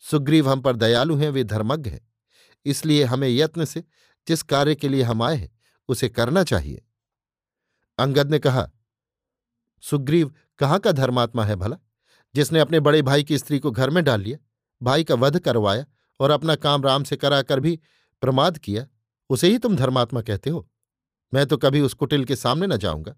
सुग्रीव 0.00 0.50
हम 0.50 0.60
पर 0.60 0.76
दयालु 0.76 1.16
हैं, 1.16 1.30
वे 1.30 1.44
धर्मज्ञ 1.44 1.90
हैं। 1.90 2.12
इसलिए 2.64 3.04
हमें 3.04 3.28
यत्न 3.28 3.64
से, 3.64 3.84
जिस 4.28 4.42
कार्य 4.42 4.74
के 4.74 4.88
लिए 4.88 5.02
हम 5.02 5.22
आए 5.22 5.36
हैं, 5.36 5.58
उसे 5.88 6.08
करना 6.08 6.44
चाहिए। 6.44 6.84
अंगद 7.98 8.30
ने 8.30 8.38
कहा, 8.38 8.70
सुग्रीव 9.82 10.34
कहाँ 10.60 10.78
का 10.78 10.92
धर्मात्मा 10.92 11.44
है 11.44 11.56
भला? 11.56 11.76
जिसने 12.34 12.60
अपने 12.60 12.80
बड़े 12.80 13.02
भाई 13.02 13.24
की 13.24 13.38
स्त्री 13.38 13.58
को 13.58 13.70
घर 13.70 13.90
में 13.90 14.02
डाल 14.04 14.20
लिया, 14.20 14.38
भाई 14.80 15.04
का 15.04 15.14
वध 15.14 15.38
करवाया 15.38 15.84
और 16.20 16.30
अपना 16.30 16.54
काम 16.54 16.82
राम 16.82 17.04
से 17.04 17.16
कराकर 17.16 17.60
भी 17.60 17.78
प्रमाद 18.22 18.58
किया, 18.58 18.86
उसे 19.30 19.48
ही 19.48 19.58
तुम 19.58 19.76
धर्मात्मा 19.76 20.22
कहते 20.22 20.50
हो? 20.50 20.68
मैं 21.32 21.46
तो 21.46 21.56
कभी 21.56 21.80
उस 21.80 21.94
कुटिल 21.94 22.24
के 22.24 22.36
सामने 22.36 22.66
न 22.66 22.76
जाऊँगा। 22.76 23.14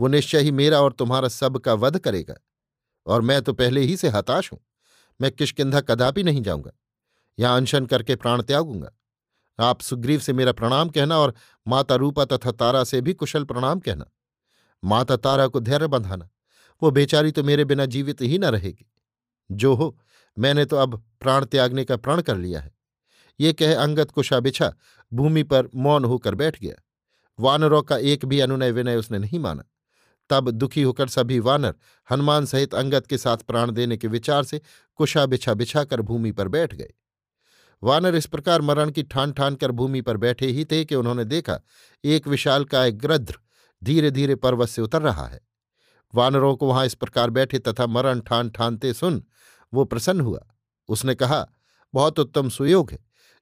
वो 0.00 0.08
निश्चय 0.08 0.38
ही 0.38 0.50
मेरा 0.50 0.80
और 0.80 0.92
तुम्हारा 0.92 1.28
सब 1.28 1.58
का 1.58 1.74
वध 1.74 1.98
करेगा, 1.98 2.34
और 3.06 3.20
मैं 3.20 3.40
तो 3.42 3.52
पहले 3.52 3.80
ही 3.80 3.96
से 3.96 4.08
हताश 4.08 4.52
हूँ। 4.52 4.60
मैं 5.20 5.30
किशकिंधा 5.30 5.80
कदापि 5.80 6.22
नहीं 6.22 6.42
जाऊँगा। 6.42 6.70
यहाँ 7.38 7.56
अनशन 7.56 7.86
करके 7.86 8.16
प्राण 8.16 8.42
त्यागूँगा। 8.42 8.90
आप 9.58 9.80
सुग्रीव 9.80 10.20
से 10.20 10.32
मेरा 10.32 10.52
प्रणाम 10.52 10.88
कहना 10.88 11.18
और 11.18 11.34
माता 11.66 11.94
रूपा 11.94 12.24
तथा 12.24 12.52
तारा 12.52 12.84
से 12.84 13.00
भी 13.00 13.12
कुशल 13.12 13.44
प्रणाम 13.44 13.80
कहना। 13.80 14.04
माता 14.82 15.16
तारा 15.16 15.46
को 15.46 15.60
धैर्य 15.60 15.86
बंधाना। 15.86 16.28
वो 16.82 16.90
बेचारी 16.90 17.30
तो 17.30 17.42
मेरे 17.42 17.64
बिना 17.64 17.86
जीवित 17.86 18.22
ही 18.22 18.38
न 18.38 18.44
रहेगी। 18.44 18.90
जो 19.50 19.74
हो, 19.74 19.98
मैंने 20.38 20.64
तो 20.64 20.76
अब 20.76 21.04
प्राण 21.20 21.44
त्यागने 21.44 21.84
का 21.84 21.96
प्रण 21.96 22.22
कर 22.22 22.36
लिया 22.36 22.60
है। 22.60 22.74
ये 23.40 23.52
कह 23.52 23.82
अंगत 23.82 24.10
कुशा 24.10 24.40
बिछा 24.40 24.72
भूमि 25.12 25.42
पर 25.42 25.68
मौन 25.74 26.04
होकर 26.04 26.34
बैठ 26.34 26.60
गया। 26.60 26.74
वानरों 27.38 27.82
का 27.82 27.96
एक 27.98 28.24
भी 28.24 28.40
अनुनय 28.40 28.70
विनय 28.70 28.96
उसने 28.96 29.18
नहीं 29.18 29.38
माना। 29.38 29.64
तब 30.30 30.50
दुखी 30.50 30.82
होकर 30.82 31.08
सभी 31.08 31.38
वानर 31.38 31.74
हनुमान 32.10 32.46
सहित 32.46 32.74
अंगत 32.74 33.06
के 33.06 33.18
साथ 33.18 33.36
प्राण 33.36 33.70
देने 33.70 33.96
के 33.96 34.08
विचार 34.08 34.44
से 34.44 34.60
कुशा 34.96 35.26
बिछा 35.26 35.54
बिछा 35.54 35.84
कर 35.84 36.00
भूमि 36.00 36.32
पर 36.32 36.48
बैठ 36.48 36.74
गए। 36.74 36.92
वानर 37.82 38.14
इस 38.14 38.26
प्रकार 38.26 38.60
मरण 38.60 38.90
की 38.90 39.02
ठान 39.02 39.32
ठान 39.32 39.54
कर 39.54 39.70
भूमि 39.70 40.00
पर 40.00 40.16
बैठे 40.16 40.46
ही 40.46 40.64
थे 40.64 40.84
कि 40.84 40.94
उन्होंने 40.94 41.24
देखा, 41.24 41.60
एक 42.04 42.28
विशाल 42.28 42.64
का 42.64 42.84
एक 42.84 42.98
ग्रद्र 42.98 43.38
धीरे 43.84 44.10
धीरे 44.10 44.34
पर्वत 44.34 44.68
से 44.68 44.82
उतर 44.82 45.02
रहा 45.02 45.26
है। 45.26 45.40
वानरों 46.14 46.56
को 46.56 46.66
वहाँ 46.66 46.86
इस 46.86 46.94
प्रकार 46.94 47.30
बैठे 47.30 47.58
तथा 47.58 47.86
मरण 47.86 48.20
ठान 48.20 48.50
ठानते 48.50 48.92
सुन 48.92 49.24
वो 49.74 49.84
प्रसन्न 49.84 50.20
हुआ। 50.20 50.40
उसने 50.88 51.14
कहा, 51.14 51.46
बहुत 51.94 52.18
उत्तम 52.18 52.48
सुयोग 52.48 52.90
है। 52.90 52.98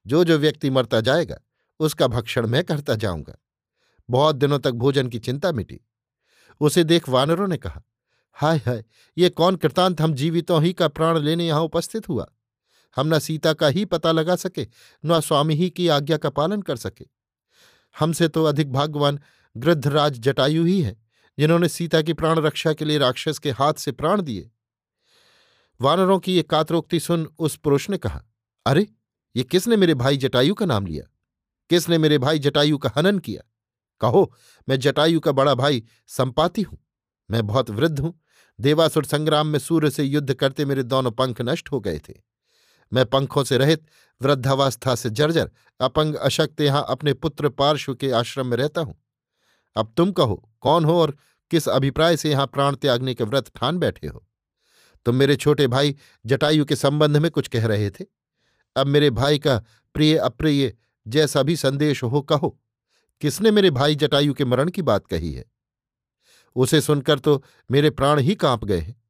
जो 0.07 0.25
जो 0.25 0.39
व्यक्ति 0.39 0.71
मरता 0.71 1.01
जाएगा, 1.01 1.39
उसका 1.81 2.07
भक्षण 2.07 2.47
मैं 2.47 2.65
करता 2.65 2.95
जाऊँगा। 2.95 3.35
बहुत 4.11 4.37
दिनों 4.37 4.59
तक 4.59 4.71
भोजन 4.71 5.09
की 5.09 5.19
चिंता 5.19 5.53
मिटी। 5.53 5.81
उसे 6.61 6.85
देख 6.85 7.09
वानरों 7.09 7.49
ने 7.49 7.57
कहा, 7.57 7.83
हाय 8.33 8.59
हाय, 8.59 8.85
ये 9.19 9.31
कौन 9.31 9.57
कृतांत 9.57 10.01
हम 10.01 10.15
जीवितों 10.15 10.63
ही 10.63 10.73
का 10.73 10.89
प्राण 10.89 11.19
लेने 11.19 11.47
यहाँ 11.47 11.61
उपस्थित 11.61 12.09
हुआ? 12.09 12.27
हम 12.97 13.15
न 13.15 13.19
सीता 13.19 13.53
का 13.53 13.67
ही 13.67 13.85
पता 13.85 14.13
लगा 14.13 14.37
सके, 14.37 14.67
न 15.05 15.21
स्वामी 15.21 15.55
ही 15.55 15.71
की 15.71 15.89
आज्ञा 15.89 16.17
का 16.17 16.31
पालन 16.31 16.63
कर 16.63 16.77
सके। 16.77 17.07
हमसे 17.99 18.29
तो 18.29 18.45
अधिक 18.45 18.73
भाग्यवान 18.73 19.21
गृद्धराज 19.57 20.19
जटायु 20.19 20.65
ही 20.65 20.83
है। 20.83 21.02
जिन्होंने 21.39 21.69
सीता 21.69 22.03
की 22.03 22.13
प्राण 22.13 22.39
रक्षा 22.39 22.73
के 22.73 22.85
लिए 22.85 22.99
राक्षस 22.99 23.39
के 23.39 23.51
हाथ 23.51 23.75
से 23.75 23.93
प्राण 23.93 24.23
दिए। 24.23 24.51
वानरों 25.81 26.19
की 26.19 26.37
ये 26.37 26.43
कातरोक्ति 26.43 27.01
सुन 27.01 27.29
उस 27.39 27.57
पुरुष 27.57 27.91
ने 27.91 27.99
कहा, 27.99 28.25
अरे, 28.67 28.87
ये 29.37 29.43
किसने 29.43 29.77
मेरे 29.77 29.95
भाई 29.95 30.17
जटायु 30.17 30.55
का 30.55 30.67
नाम 30.67 30.87
लिया? 30.87 31.11
किसने 31.71 31.99
मेरे 31.99 32.19
भाई 32.19 32.39
जटायु 32.39 32.79
का 32.79 32.93
हनन 32.97 33.19
किया? 33.19 33.51
कहो, 34.01 34.35
मैं 34.69 34.81
जटायु 34.81 35.21
का 35.21 35.33
बड़ा 35.33 35.55
भाई 35.55 35.85
संपाति 36.07 36.63
हूँ। 36.63 36.79
मैं 37.31 37.47
बहुत 37.47 37.71
वृद्ध 37.71 38.01
हूँ। 38.01 38.21
देवासुर 38.61 39.05
संग्राम 39.05 39.47
में 39.47 39.59
सूर्य 39.59 39.91
से 39.91 40.03
युद्ध 40.03 40.35
करते 40.35 40.65
मेरे 40.65 40.83
दोनों 40.83 41.11
पंख 41.11 41.41
नष्ट 41.41 41.73
हो 41.73 41.81
गए 41.81 41.99
थे। 41.99 42.15
मैं 42.93 43.07
पंखों 43.07 43.45
से 43.45 43.59
रहित, 43.59 43.87
वृद्धावस्था 44.23 44.95
से 44.95 45.11
जर्जर, 45.11 45.51
अपंग 45.81 46.15
अशक्त 46.15 46.61
यहाँ 46.61 46.87
अपने 46.89 47.15
पुत्र 47.15 47.49
पार्श्व 47.49 47.95
के 47.95 48.11
आश्रम 48.11 48.47
में 48.47 48.57
रहता 48.57 48.81
हूँ। 48.81 49.02
अब 49.77 49.95
तुम 49.97 50.13
कहो, 50.13 50.51
कौन 50.61 50.85
हो 50.85 51.01
और 51.01 51.17
किस 51.51 51.69
अभिप्राय 51.69 52.17
से 52.17 52.31
यहाँ 52.31 52.47
प्राण 52.47 52.77
त्यागने 52.77 53.15
के 53.15 53.25
व्रत 53.25 53.51
ठान 53.57 53.79
बैठे 53.79 54.07
हो? 54.07 54.27
तुम 55.05 55.15
मेरे 55.15 55.37
छोटे 55.37 55.67
भाई 55.67 55.97
जटायु 56.27 56.65
के 56.65 56.77
संबंध 56.77 57.17
में 57.17 57.31
कुछ 57.31 57.49
कह 57.49 57.67
रहे 57.67 57.91
थे। 57.91 58.05
अब 58.77 58.87
मेरे 58.87 59.11
भाई 59.11 59.39
का 59.39 59.59
प्रिय 59.95 60.17
अप्रिय 60.17 60.77
जैसा 61.09 61.43
भी 61.43 61.57
संदेश 61.57 62.03
हो, 62.03 62.23
कहो, 62.23 62.61
किसने 63.21 63.51
मेरे 63.51 63.71
भाई 63.71 63.95
जटायु 63.95 64.35
के 64.35 64.45
मरण 64.45 64.69
की 64.69 64.83
बात 64.83 65.07
कही 65.07 65.33
है? 65.33 65.45
उसे 66.57 66.81
सुनकर 66.81 67.19
तो 67.19 67.45
मेरे 67.71 67.91
प्राण 67.91 68.19
ही 68.19 68.35
काँप 68.35 68.65
गए 68.65 68.81
हैं। 68.81 69.03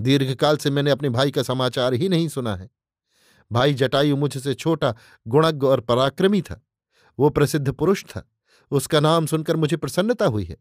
दीर्घकाल 0.00 0.56
से 0.56 0.70
मैंने 0.70 0.90
अपने 0.90 1.08
भाई 1.08 1.30
का 1.30 1.42
समाचार 1.42 1.94
ही 1.94 2.08
नहीं 2.08 2.28
सुना 2.28 2.56
है। 2.56 2.70
भाई 3.52 3.74
जटायु 3.74 4.16
मुझसे 4.16 4.54
छोटा, 4.54 4.94
गुणज्ञ 5.28 5.66
और 5.66 5.80
पराक्रमी 5.80 6.42
था। 6.42 6.66
वो 7.18 7.30
प्रसिद्ध 7.30 7.72
पुरुष 7.72 8.04
था। 8.04 8.30
उसका 8.70 9.00
नाम 9.00 9.26
सुनकर 9.26 9.56
मुझे 9.56 9.76
प्रसन्नता 9.76 10.26
हुई 10.26 10.44
है। 10.44 10.56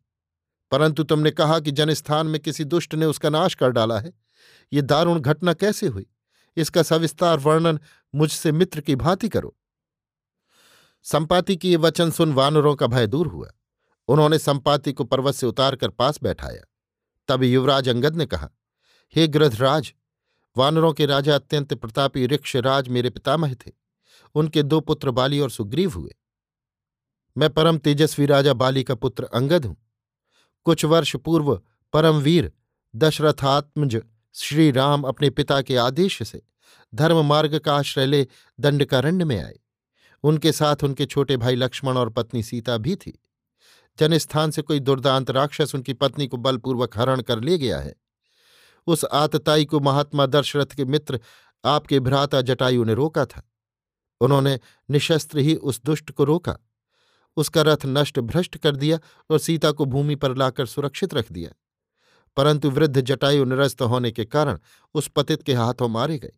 परंतु 0.72 1.04
तुमने 1.04 1.32
कहा 1.32 1.60
कि 1.60 1.72
जनस्थान 1.72 2.28
में 2.28 2.42
किसी 2.42 2.64
दुष्ट 2.64 2.96
ने 2.96 3.06
उसका 3.06 3.30
नाश 3.30 3.56
कर 3.56 3.70
डाला 3.70 4.00
है। 4.00 4.14
ये 4.74 4.82
दारुण 4.82 5.20
घटना 5.20 5.54
कैसे 5.54 5.88
हुई? 5.88 6.06
इसका 6.58 6.84
सविस्तार 6.84 7.40
वर्णन 7.40 7.80
मुझसे 8.16 8.52
मित्र 8.52 8.82
की 8.82 8.96
भांति 8.96 9.30
करो। 9.30 9.58
संपाति 11.04 11.56
की 11.56 11.70
ये 11.70 11.76
वचन 11.76 12.12
सुन 12.12 12.34
वानरों 12.34 12.76
का 12.76 12.88
भय 12.88 13.08
दूर 13.08 13.28
हुआ। 13.28 13.52
उन्होंने 14.08 14.40
संपाति 14.40 14.94
को 14.94 15.04
पर्वत 15.04 15.36
से 15.36 15.48
उतारकर 15.48 15.90
पास 15.90 16.20
बैठाया। 16.24 16.64
तब 17.28 17.44
युवराज 17.44 17.90
अंगद 17.90 18.16
ने 18.16 18.26
कहा, 18.26 18.50
हे 19.16 19.28
गृधराज, 19.28 19.94
वानरों 20.58 20.94
के 20.94 21.06
राजा 21.06 21.36
अत्यंत 21.36 21.74
प्रतापी 21.74 22.28
ऋक्षराज 22.28 22.88
मेरे 22.88 23.10
पितामह 23.10 23.54
थे। 23.54 23.72
उनके 24.36 24.64
दो 24.64 24.80
पुत्र 24.80 25.12
बाली 25.12 25.40
और 25.40 25.50
सुग्रीव 25.50 25.92
हुए। 25.92 26.16
मैं 27.38 27.50
परम 27.50 27.78
तेजस्वी 27.78 28.26
राजा 28.26 28.54
बाली 28.54 28.84
का 28.84 28.96
पुत्र 28.96 29.24
अंगद 29.24 29.66
हूँ। 29.66 29.78
कुछ 30.66 30.86
वर्ष 30.86 31.16
पूर्व 31.16 31.62
परमवीर 31.94 32.52
दशरथात्मज 32.96 34.02
श्री 34.34 34.72
राम 34.72 35.04
अपने 35.04 35.30
पिता 35.30 35.62
के 35.62 35.76
आदेश 35.76 36.24
से 36.24 36.42
धर्म 36.96 37.26
मार्ग 37.26 37.60
का 37.60 37.76
आश्रय 37.76 38.06
ले 38.06 38.28
दंडकारण्य 38.60 39.26
में 39.26 39.44
आए। 39.44 39.60
उनके 40.24 40.52
साथ 40.52 40.76
उनके 40.84 41.06
छोटे 41.06 41.38
भाई 41.38 41.56
लक्ष्मण 41.56 41.98
और 41.98 42.10
पत्नी 42.10 42.44
सीता 42.44 42.78
भी 42.78 42.96
थी। 42.96 43.20
जनस्थान 44.00 44.52
से 44.52 44.62
कोई 44.62 44.80
दुर्दांत 44.80 45.32
राक्षस 45.32 45.76
उनकी 45.76 45.94
पत्नी 45.94 46.28
को 46.28 46.38
बलपूर्वक 46.38 46.98
हरण 46.98 47.22
कर 47.22 47.40
ले 47.40 47.58
गया 47.58 47.80
है। 47.80 47.96
उस 48.88 49.06
आतताई 49.06 49.66
को 49.66 49.80
महात्मा 49.80 50.26
दशरथ 50.26 50.66
के 50.66 50.86
मित्र 50.86 51.20
आपके 51.66 52.00
भ्राता 52.00 52.42
जटायु 52.42 52.84
ने 52.84 52.94
रोका 52.94 53.26
था। 53.26 53.50
उन्होंने 54.22 54.60
निशस्त्र 54.90 55.40
ही 55.40 55.56
उस 55.56 55.82
दुष्ट 55.86 56.12
को 56.12 56.24
रोका। 56.24 56.58
उसका 57.38 57.62
रथ 57.62 57.78
नष्ट 57.86 58.20
भ्रष्ट 58.20 58.58
कर 58.58 58.76
दिया 58.76 59.00
और 59.32 59.40
सीता 59.40 59.72
को 59.72 59.86
भूमि 59.86 60.16
पर 60.16 60.38
लाकर 60.38 60.66
सुरक्षित 60.66 61.14
रख 61.14 61.32
दिया। 61.32 61.52
परंतु 62.38 62.70
वृद्ध 62.70 63.02
जटायु 63.02 63.46
निरस्त 63.46 63.82
होने 63.82 64.12
के 64.12 64.26
कारण 64.26 64.60
उस 64.94 65.08
पतित 65.08 65.44
के 65.44 65.54
हाथों 65.54 65.88
मारे 65.88 66.20
गए। 66.20 66.32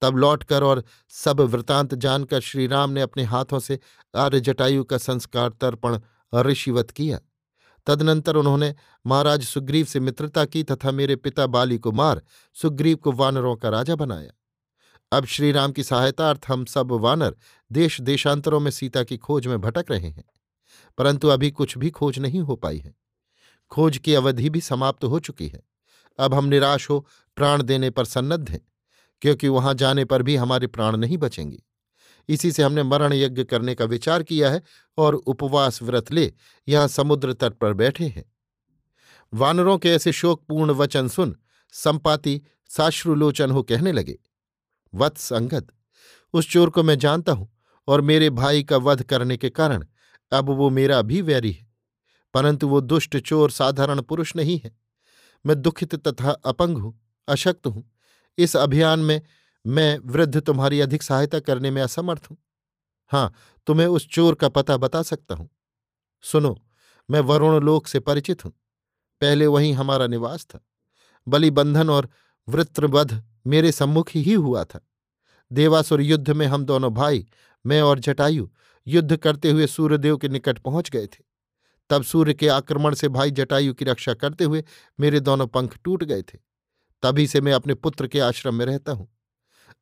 तब 0.00 0.16
लौटकर 0.16 0.62
और 0.62 0.84
सब 1.08 1.40
वृतांत 1.40 1.94
जानकर 1.94 2.40
श्रीराम 2.40 2.90
ने 2.90 3.00
अपने 3.00 3.22
हाथों 3.22 3.58
से 3.58 3.78
आर्य 4.16 4.40
जटायु 4.40 4.84
का 4.84 4.98
संस्कार 4.98 5.48
तर्पण 5.48 6.00
ऋषिवत 6.36 6.90
किया। 6.90 7.20
तदनंतर 7.86 8.36
उन्होंने 8.36 8.74
महाराज 9.06 9.42
सुग्रीव 9.44 9.86
से 9.86 10.00
मित्रता 10.00 10.44
की 10.44 10.62
तथा 10.62 10.90
मेरे 10.90 11.16
पिता 11.16 11.46
बाली 11.46 11.78
को 11.78 11.92
मार 11.92 12.22
सुग्रीव 12.54 12.96
को 12.96 13.12
वानरों 13.12 13.56
का 13.56 13.68
राजा 13.68 13.94
बनाया। 13.94 14.30
अब 15.12 15.24
श्रीराम 15.24 15.72
की 15.72 15.82
सहायतार्थ 15.82 16.46
हम 16.48 16.64
सब 16.64 16.92
वानर 16.92 17.36
देश 17.70 18.00
देशांतरों 18.00 18.60
में 18.60 18.70
सीता 18.70 19.02
की 19.02 19.16
खोज 19.16 19.46
में 19.46 19.60
भटक 19.60 19.90
रहे 19.90 20.08
हैं, 20.08 20.24
परंतु 20.98 21.28
अभी 21.28 21.50
कुछ 21.50 21.76
भी 21.78 21.90
खोज 21.90 22.18
नहीं 22.18 22.40
हो 22.40 22.56
पाई 22.56 22.78
है। 22.78 22.94
खोज 23.72 23.98
की 23.98 24.14
अवधि 24.14 24.50
भी 24.50 24.60
समाप्त 24.60 25.04
हो 25.04 25.20
चुकी 25.20 25.48
है। 25.48 25.62
अब 26.18 26.34
हम 26.34 26.44
निराश 26.44 26.88
हो, 26.90 27.06
प्राण 27.36 27.62
देने 27.62 27.90
पर 27.90 28.04
सन्नद्ध 28.04 28.48
हैं, 28.50 28.60
क्योंकि 29.22 29.48
वहाँ 29.48 29.74
जाने 29.74 30.04
पर 30.04 30.22
भी 30.22 30.36
हमारे 30.36 30.66
प्राण 30.66 30.96
नहीं 30.96 31.18
बचेंगे। 31.18 31.62
इसी 32.28 32.52
से 32.52 32.62
हमने 32.62 32.82
मरण 32.82 33.12
यज्ञ 33.12 33.44
करने 33.44 33.74
का 33.74 33.84
विचार 33.84 34.22
किया 34.22 34.50
है 34.50 34.62
और 34.98 35.14
उपवास 35.14 35.82
व्रत 35.82 36.12
ले 36.12 36.32
यहाँ 36.68 36.88
समुद्र 36.88 37.32
तट 37.32 37.52
पर 37.52 37.72
बैठे 37.72 38.06
हैं। 38.06 38.24
वानरों 39.32 39.78
के 39.78 39.90
ऐसे 39.90 40.12
शोकपूर्ण 40.12 40.70
वचन 40.70 41.08
सुन 41.08 41.36
संपाति 41.74 42.40
साश्रुलोचन 42.70 43.50
हो 43.50 43.62
कहने 43.62 43.92
लगे 43.92 44.18
वत्स 44.92 45.32
अंगद। 45.32 45.72
उस 46.34 46.50
चोर 46.50 46.70
को 46.70 46.82
मैं 46.82 46.98
जानता 46.98 47.32
हूँ 47.32 47.50
और 47.88 48.00
मेरे 48.00 48.30
भाई 48.32 48.62
का 48.62 48.76
वध 48.78 49.02
करने 49.02 49.36
के 49.36 49.50
कारण 49.50 49.84
अब 50.32 50.50
वो 50.50 50.68
मेरा 50.70 51.00
भी 51.02 51.20
वैरी 51.22 51.52
है, 51.52 51.66
परंतु 52.34 52.68
वो 52.68 52.80
दुष्ट 52.80 53.16
चोर 53.18 53.50
साधारण 53.50 54.00
पुरुष 54.02 54.34
नहीं 54.36 54.58
है। 54.64 54.70
मैं 55.44 55.60
दुखित 55.62 55.94
तथा 55.98 56.30
अपंग 56.30 56.78
हूँ, 56.78 56.98
अशक्त 57.28 57.66
हूँ। 57.66 57.90
इस 58.38 58.56
अभियान 58.56 59.00
में 59.00 59.20
मैं 59.64 59.98
वृद्ध 60.04 60.40
तुम्हारी 60.40 60.80
अधिक 60.80 61.02
सहायता 61.02 61.40
करने 61.40 61.70
में 61.70 61.80
असमर्थ 61.82 62.26
हूँ। 62.30 62.36
हाँ 63.10 63.32
तुम्हें 63.66 63.86
उस 63.86 64.06
चोर 64.08 64.34
का 64.34 64.48
पता 64.48 64.76
बता 64.76 65.02
सकता 65.02 65.34
हूँ। 65.34 65.48
सुनो, 66.24 66.56
मैं 67.08 67.20
वरुण 67.20 67.62
लोक 67.64 67.86
से 67.86 68.00
परिचित 68.00 68.44
हूँ। 68.44 68.52
पहले 69.20 69.46
वहीं 69.46 69.72
हमारा 69.74 70.06
निवास 70.06 70.44
था। 70.44 70.60
बलिबंधन 71.26 71.90
और 71.90 72.08
वृत्रवध 72.48 73.12
मेरे 73.46 73.72
सम्मुख 73.72 74.10
ही 74.10 74.32
हुआ 74.32 74.64
था। 74.64 74.88
देवासुर 75.52 76.00
युद्ध 76.00 76.30
में 76.30 76.46
हम 76.46 76.64
दोनों 76.64 76.94
भाई, 76.94 77.26
मैं 77.66 77.82
और 77.82 77.98
जटायु, 77.98 78.48
युद्ध 78.86 79.16
करते 79.16 79.50
हुए 79.50 79.66
सूर्यदेव 79.66 80.16
के 80.16 80.28
निकट 80.28 80.58
पहुँच 80.58 80.90
गए 80.90 81.06
थे। 81.06 81.24
तब 81.90 82.02
सूर्य 82.02 82.34
के 82.34 82.48
आक्रमण 82.48 82.94
से 82.94 83.08
भाई 83.08 83.30
जटायु 83.30 83.74
की 83.74 83.84
रक्षा 83.84 84.14
करते 84.14 84.44
हुए 84.44 84.64
मेरे 85.00 85.20
दोनों 85.20 85.46
पंख 85.46 85.78
टूट 85.84 86.04
गए 86.04 86.22
थे। 86.22 86.38
तभी 87.02 87.26
से 87.26 87.40
मैं 87.40 87.52
अपने 87.52 87.74
पुत्र 87.74 88.06
के 88.06 88.20
आश्रम 88.20 88.54
में 88.54 88.66
रहता 88.66 88.92
हूँ। 88.92 89.16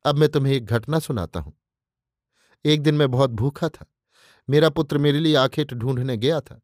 अब 0.04 0.14
मैं 0.14 0.28
तुम्हें 0.28 0.52
एक 0.52 0.64
घटना 0.64 0.98
सुनाता 0.98 1.40
हूँ। 1.40 1.58
एक 2.64 2.82
दिन 2.82 2.94
मैं 2.94 3.10
बहुत 3.10 3.30
भूखा 3.30 3.68
था। 3.68 3.86
मेरा 4.50 4.68
पुत्र 4.68 4.98
मेरे 4.98 5.20
लिए 5.20 5.34
आखेट 5.34 5.74
ढूँढने 5.74 6.16
गया 6.16 6.40
था। 6.40 6.60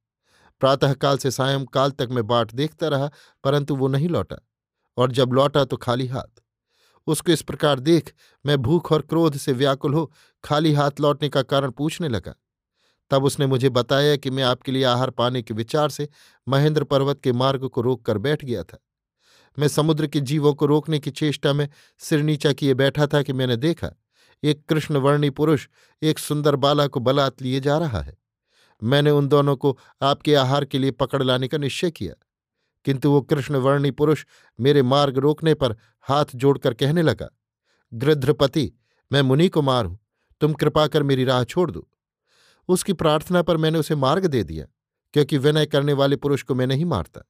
प्रातःकाल 0.61 1.19
से 1.19 1.31
सायंकाल 1.31 1.91
तक 1.91 2.09
मैं 2.11 2.27
बाट 2.27 2.53
देखता 2.53 2.89
रहा, 2.89 3.11
परंतु 3.45 3.77
वो 3.77 3.89
नहीं 3.89 4.09
लौटा। 4.09 4.37
और 4.97 5.13
जब 5.13 5.33
लौटा 5.33 5.65
तो 5.65 5.77
खाली 5.77 6.07
हाथ। 6.07 6.44
उसको 7.07 7.33
इस 7.33 7.43
प्रकार 7.43 7.81
देख 7.81 8.13
मैं 8.45 8.57
भूख 8.59 8.93
और 8.93 9.03
क्रोध 9.03 9.37
से 9.37 9.53
व्याकुल 9.53 9.95
हो 9.95 10.11
खाली 10.45 10.73
हाथ 10.73 11.01
लौटने 11.01 11.29
का 11.29 11.43
कारण 11.43 11.71
पूछने 11.71 12.09
लगा। 12.09 12.35
तब 13.11 13.25
उसने 13.25 13.47
मुझे 13.47 13.69
बताया 13.69 14.17
कि 14.17 14.31
मैं 14.31 14.43
आपके 14.43 14.73
लिए 14.73 14.85
आहार 14.85 15.11
पाने 15.11 15.43
के 15.43 15.55
विचार 15.55 15.91
से 15.91 16.09
महेंद्र 16.47 16.85
पर्वत 16.85 17.21
के 17.21 17.33
मार्ग 17.33 17.67
को 17.69 17.81
रोक 17.81 18.05
कर 18.07 18.19
बैठ 18.19 18.45
गया 18.45 18.63
था। 18.63 18.79
मैं 19.59 19.69
समुद्र 19.69 20.07
के 20.07 20.21
जीवों 20.21 20.53
को 20.55 20.67
रोकने 20.67 20.99
की 20.99 21.11
चेष्टा 21.11 21.53
में 21.53 21.69
सिर 22.01 22.23
नीचा 22.23 22.53
किए 22.53 22.75
बैठा 22.75 23.07
था 23.07 23.23
कि 23.23 23.33
मैंने 23.33 23.57
देखा, 23.57 23.91
एक 24.43 24.65
कृष्णवर्णी 24.69 25.31
पुरुष 25.31 25.67
एक 26.03 26.19
सुंदर 26.19 26.57
बाला 26.57 26.87
को 26.87 27.01
बलात् 27.01 27.43
लिए 27.43 27.61
जा 27.61 27.79
रहा 27.79 28.01
है। 28.01 28.17
मैंने 28.83 29.11
उन 29.11 29.29
दोनों 29.29 29.57
को 29.57 29.79
आपके 30.03 30.35
आहार 30.35 30.65
के 30.65 30.79
लिए 30.79 30.91
पकड़ 30.91 31.23
लाने 31.23 31.49
का 31.49 31.59
निश्चय 31.59 31.91
किया, 31.91 32.15
किंतु 32.87 33.11
वो 33.11 33.21
कृष्णवर्णी 33.23 33.91
पुरुष 33.91 34.25
मेरे 34.59 34.83
मार्ग 34.83 35.19
रोकने 35.19 35.55
पर 35.55 35.77
हाथ 36.09 36.25
जोड़कर 36.35 36.75
कहने 36.75 37.03
लगा, 37.03 37.29
गृध्रपति, 37.93 38.73
मैं 39.11 39.23
मुनि 39.23 39.49
को 39.49 39.63
मार 39.63 39.85
हूँ, 39.85 39.99
तुम 40.41 40.53
कृपा 40.53 40.87
कर 40.87 41.03
मेरी 41.03 41.25
राह 41.25 41.45
छोड़ 41.45 41.71
दो। 41.71 41.87
उसकी 42.69 42.93
प्रार्थना 42.93 43.43
पर 43.43 43.57
मैंने 43.57 43.79
उसे 43.79 43.95
मार्ग 43.95 44.27
दे 44.27 44.43
दिया, 44.45 44.67
क्योंकि 45.15 45.39
विनय 45.39 45.67
करने 45.67 45.93
वाले 45.93 46.17
पुरुष 46.17 46.43
को 46.43 46.55
मैं 46.55 46.67
नहीं 46.67 46.85
मारता। 46.85 47.25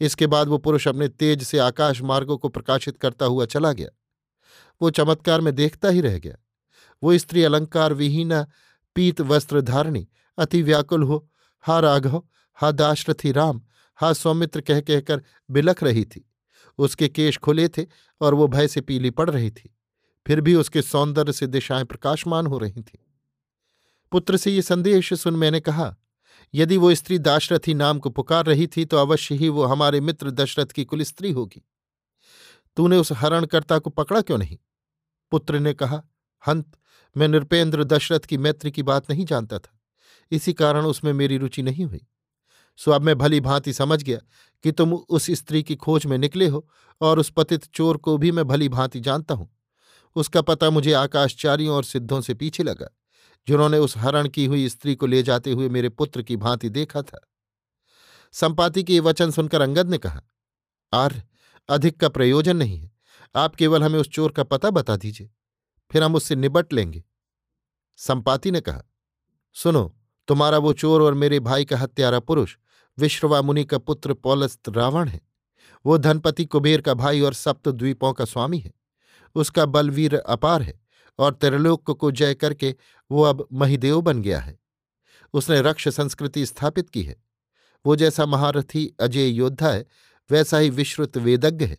इसके 0.00 0.26
बाद 0.26 0.48
वो 0.48 0.58
पुरुष 0.58 0.88
अपने 0.88 1.08
तेज 1.08 1.42
से 1.42 1.58
आकाश 1.58 2.02
मार्गों 2.02 2.36
को 2.38 2.48
प्रकाशित 2.48 2.96
करता 2.96 3.26
हुआ 3.26 3.46
चला 3.46 3.72
गया। 3.72 3.88
वो 4.80 4.90
चमत्कार 4.90 5.40
में 5.40 5.54
देखता 5.54 5.88
ही 5.88 6.00
रह 6.00 6.18
गया। 6.18 6.36
वो 7.02 7.16
स्त्री 7.18 7.42
अलंकार 7.44 7.92
विहीना, 7.92 8.46
पीत 8.96 9.20
वस्त्र 9.20 9.60
धारणी 9.60 10.06
अति 10.38 10.62
व्याकुल 10.62 11.02
हो, 11.02 11.28
हा 11.64 11.78
राघव, 11.80 12.22
हा 12.58 12.70
दाशरथी 12.70 13.32
राम, 13.32 13.60
हा 13.98 14.12
सौमित्र 14.12 14.60
कह 14.60 14.80
कहकर 14.80 15.22
बिलख 15.50 15.82
रही 15.82 16.04
थी। 16.04 16.24
उसके 16.78 17.08
केश 17.08 17.36
खुले 17.36 17.68
थे 17.68 17.86
और 18.20 18.34
वो 18.34 18.48
भय 18.48 18.68
से 18.68 18.80
पीली 18.80 19.10
पड़ 19.10 19.30
रही 19.30 19.50
थी। 19.50 19.74
फिर 20.26 20.40
भी 20.40 20.54
उसके 20.54 20.82
सौंदर्य 20.82 21.32
से 21.32 21.46
दिशाएँ 21.46 21.84
प्रकाशमान 21.84 22.46
हो 22.46 22.58
रही 22.58 22.82
थीं। 22.82 22.98
पुत्र 24.12 24.36
से 24.36 24.50
ये 24.50 24.62
संदेश 24.62 25.14
सुन 25.14 25.36
मैंने 25.36 25.60
कहा, 25.60 25.96
यदि 26.54 26.76
वो 26.76 26.94
स्त्री 26.94 27.18
दाशरथी 27.18 27.74
नाम 27.74 27.98
को 27.98 28.10
पुकार 28.10 28.46
रही 28.46 28.66
थी 28.66 28.84
तो 28.84 28.96
अवश्य 28.96 29.34
ही 29.34 29.48
वो 29.48 29.64
हमारे 29.64 30.00
मित्र 30.00 30.30
दशरथ 30.30 30.66
की 30.66 30.84
कुल 30.84 31.02
स्त्री 31.02 31.32
होगी। 31.32 31.62
तूने 32.76 32.96
उस 32.96 33.12
हरणकर्ता 33.12 33.78
को 33.78 33.90
पकड़ा 33.90 34.20
क्यों 34.20 34.38
नहीं? 34.38 34.58
पुत्र 35.30 35.58
ने 35.58 35.74
कहा, 35.74 36.02
हंत, 36.48 36.76
मैं 37.16 37.28
नृपेंद्र 37.28 37.84
दशरथ 37.84 38.20
की 38.20 38.38
मैत्री 38.38 38.70
की 38.70 38.82
बात 38.82 39.10
नहीं 39.10 39.24
जानता 39.24 39.58
था। 39.58 39.80
इसी 40.30 40.52
कारण 40.52 40.84
उसमें 40.84 41.12
मेरी 41.12 41.36
रुचि 41.38 41.62
नहीं 41.62 41.84
हुई। 41.84 42.06
सो 42.78 42.90
अब 42.90 43.02
मैं 43.02 43.16
भली 43.18 43.40
भांति 43.40 43.72
समझ 43.72 44.02
गया 44.02 44.18
कि 44.64 44.72
तुम 44.72 44.92
उस 44.94 45.30
स्त्री 45.30 45.62
की 45.62 45.76
खोज 45.76 46.06
में 46.06 46.16
निकले 46.18 46.46
हो 46.46 46.66
और 47.00 47.18
उस 47.18 47.30
पतित 47.30 47.64
चोर 47.64 47.96
को 47.96 48.16
भी 48.18 48.30
मैं 48.32 48.46
भली 48.46 48.68
भांति 48.68 49.00
जानता 49.00 49.34
हूँ। 49.34 49.50
उसका 50.16 50.42
पता 50.42 50.70
मुझे 50.70 50.92
आकाशचारियों 50.92 51.74
और 51.76 51.84
सिद्धों 51.84 52.20
से 52.20 52.34
पीछे 52.34 52.62
लगा, 52.62 52.88
जिन्होंने 53.48 53.78
उस 53.78 53.96
हरण 53.96 54.28
की 54.28 54.44
हुई 54.46 54.68
स्त्री 54.68 54.94
को 54.94 55.06
ले 55.06 55.22
जाते 55.22 55.52
हुए 55.52 55.68
मेरे 55.68 55.88
पुत्र 55.88 56.22
की 56.22 56.36
भांति 56.36 56.68
देखा 56.68 57.02
था। 57.02 57.20
संपाति 58.34 58.82
के 58.82 59.00
वचन 59.00 59.30
सुनकर 59.30 59.60
अंगद 59.60 59.90
ने 59.90 59.98
कहा, 59.98 60.22
आर्य, 60.92 61.22
अधिक 61.68 62.00
का 62.00 62.08
प्रयोजन 62.08 62.56
नहीं 62.56 62.78
है। 62.78 62.90
आप 63.34 63.54
केवल 63.54 63.82
हमें 63.82 63.98
उस 63.98 64.08
चोर 64.08 64.32
का 64.32 64.44
पता 64.44 64.70
बता 64.70 64.96
दीजिए, 64.96 65.30
फिर 65.90 66.02
हम 66.02 66.14
उससे 66.14 66.36
निबट 66.36 66.72
लेंगे। 66.72 67.04
संपाति 67.98 68.50
ने 68.50 68.60
कहा, 68.60 68.82
सुनो, 69.56 69.94
तुम्हारा 70.28 70.58
वो 70.58 70.72
चोर 70.72 71.02
और 71.02 71.14
मेरे 71.14 71.40
भाई 71.40 71.64
का 71.64 71.78
हत्यारा 71.78 72.20
पुरुष 72.20 72.56
विश्रवा 72.98 73.42
मुनि 73.42 73.64
का 73.64 73.78
पुत्र 73.78 74.14
पौलस्त 74.14 74.68
रावण 74.68 75.08
है। 75.08 75.20
वो 75.86 75.98
धनपति 75.98 76.44
कुबेर 76.44 76.80
का 76.80 76.94
भाई 76.94 77.20
और 77.20 77.32
सप्त 77.32 77.68
द्वीपों 77.68 78.12
का 78.12 78.24
स्वामी 78.24 78.58
है। 78.58 78.72
उसका 79.34 79.66
बलवीर 79.66 80.16
अपार 80.16 80.62
है 80.62 80.80
और 81.18 81.34
त्रिलोक 81.34 81.90
को 81.90 82.10
जय 82.10 82.34
करके 82.34 82.74
वो 83.10 83.22
अब 83.22 83.48
महिदेव 83.52 84.00
बन 84.00 84.22
गया 84.22 84.40
है। 84.40 84.58
उसने 85.32 85.62
रक्ष 85.62 85.88
संस्कृति 85.88 86.46
स्थापित 86.46 86.90
की 86.90 87.02
है। 87.02 87.16
वो 87.86 87.96
जैसा 87.96 88.26
महारथी 88.26 88.94
अजय 89.00 89.26
योद्धा 89.26 89.68
है, 89.68 89.86
वैसा 90.30 90.58
ही 90.58 90.70
विश्रुत 90.70 91.16
वेदज्ञ 91.16 91.64
है। 91.64 91.78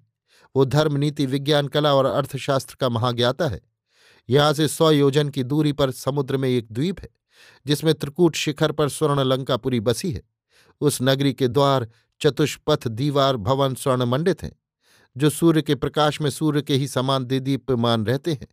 वो 0.55 0.65
धर्म, 0.65 0.97
नीति, 0.97 1.25
विज्ञान, 1.25 1.67
कला 1.67 1.93
और 1.93 2.05
अर्थशास्त्र 2.05 2.75
का 2.79 2.89
महाज्ञाता 2.89 3.47
है। 3.47 3.61
यहाँ 4.29 4.53
से 4.53 4.67
सौ 4.67 4.91
योजन 4.91 5.29
की 5.29 5.43
दूरी 5.43 5.73
पर 5.73 5.91
समुद्र 5.91 6.37
में 6.37 6.49
एक 6.49 6.67
द्वीप 6.71 6.99
है, 6.99 7.09
जिसमें 7.67 7.93
त्रिकूट 7.93 8.35
शिखर 8.35 8.71
पर 8.71 8.89
स्वर्ण 8.89 9.19
लंकापुरी 9.19 9.79
बसी 9.79 10.11
है। 10.11 10.28
उस 10.81 11.01
नगरी 11.01 11.33
के 11.33 11.47
द्वार 11.47 11.87
चतुष्पथ 12.21 12.87
दीवार 12.87 13.37
भवन 13.37 13.75
स्वर्ण 13.75 14.03
मंडित 14.03 14.43
हैं, 14.43 14.59
जो 15.17 15.29
सूर्य 15.29 15.61
के 15.61 15.75
प्रकाश 15.75 16.21
में 16.21 16.29
सूर्य 16.29 16.61
के 16.61 16.75
ही 16.75 16.87
समान 16.87 17.25
दिदीप्यमान 17.25 18.05
रहते 18.05 18.33
हैं। 18.33 18.47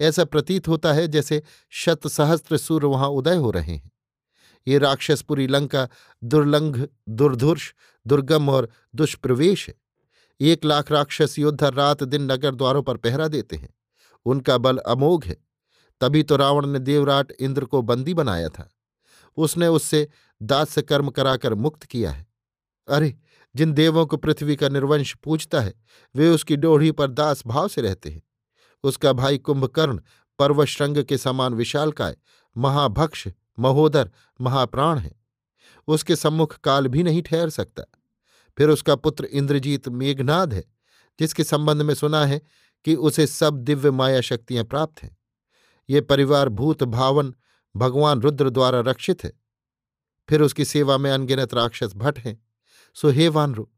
ऐसा 0.00 0.24
प्रतीत 0.24 0.68
होता 0.68 0.92
है 0.92 1.08
जैसे 1.08 1.42
शत 1.70 2.06
सहस्त्र 2.06 2.56
सूर्य 2.56 2.86
वहाँ 2.86 3.08
उदय 3.08 3.36
हो 3.36 3.50
रहे 3.50 3.74
हैं। 3.74 3.92
ये 4.68 4.78
राक्षसपुरी 4.78 5.46
लंका 5.46 5.88
दुर्लंघ, 6.24 6.86
दुर्धुर्ष, 7.08 7.74
दुर्गम 8.06 8.48
और 8.48 8.68
दुष्प्रवेश 8.94 9.68
है। 9.68 9.74
एक 10.40 10.64
लाख 10.64 10.92
राक्षस 10.92 11.38
योद्धा 11.38 11.68
रात 11.68 12.02
दिन 12.02 12.32
नगर 12.32 12.54
द्वारों 12.54 12.82
पर 12.82 12.96
पहरा 12.96 13.28
देते 13.28 13.56
हैं। 13.56 13.74
उनका 14.24 14.58
बल 14.58 14.76
अमोघ 14.76 15.24
है। 15.24 15.36
तभी 16.00 16.22
तो 16.22 16.36
रावण 16.36 16.66
ने 16.66 16.78
देवराट 16.78 17.32
इंद्र 17.32 17.64
को 17.64 17.82
बंदी 17.82 18.14
बनाया 18.14 18.48
था। 18.48 18.70
उसने 19.36 19.66
उससे 19.66 20.08
दास्य 20.42 20.82
कर्म 20.82 21.10
कराकर 21.10 21.54
मुक्त 21.54 21.82
किया 21.82 22.10
है। 22.10 22.26
अरे, 22.88 23.18
जिन 23.56 23.72
देवों 23.72 24.06
को 24.06 24.16
पृथ्वी 24.16 24.56
का 24.56 24.68
निर्वंश 24.68 25.14
पूछता 25.14 25.60
है, 25.60 25.74
वे 26.16 26.28
उसकी 26.28 26.56
डोढ़ी 26.56 26.92
पर 26.92 27.10
दास 27.10 27.42
भाव 27.46 27.68
से 27.68 27.80
रहते 27.80 28.10
हैं। 28.10 28.22
उसका 28.82 29.12
भाई 29.12 29.38
कुंभकर्ण 29.38 30.00
पर्वश्रृंग 30.38 31.04
के 31.04 31.18
समान 31.18 31.54
विशालकाय, 31.54 32.16
महाभक्ष, 32.56 33.28
महोदर, 33.58 34.10
महाप्राण 34.40 34.98
है। 34.98 35.22
उसके 35.88 36.16
सम्मुख 36.16 36.56
काल 36.56 36.88
भी 36.88 37.02
नहीं 37.02 37.22
ठहर 37.22 37.50
सकता। 37.50 37.82
फिर 38.58 38.68
उसका 38.68 38.96
पुत्र 38.96 39.24
इंद्रजीत 39.24 39.88
मेघनाद 39.88 40.54
है, 40.54 40.64
जिसके 41.20 41.44
संबंध 41.44 41.82
में 41.82 41.94
सुना 41.94 42.26
है 42.26 42.42
कि 42.84 42.94
उसे 42.94 43.26
सब 43.26 43.54
दिव्य 43.56 43.90
माया 43.90 44.20
शक्तियाँ 44.20 44.64
प्राप्त 44.64 45.02
हैं। 45.02 45.16
ये 45.90 46.00
परिवार 46.00 46.48
भूत 46.48 46.82
भावन 46.82 47.34
भगवान 47.76 48.20
रुद्र 48.20 48.50
द्वारा 48.50 48.80
रक्षित 48.80 49.24
है। 49.24 49.41
फिर 50.28 50.40
उसकी 50.42 50.64
सेवा 50.64 50.98
में 50.98 51.10
अनगिनत 51.10 51.54
राक्षस 51.54 51.92
भट्ट 51.94 52.18
हैं। 52.18 52.46
सो 52.94 53.08
हे 53.08 53.28
वानरो, 53.28 53.72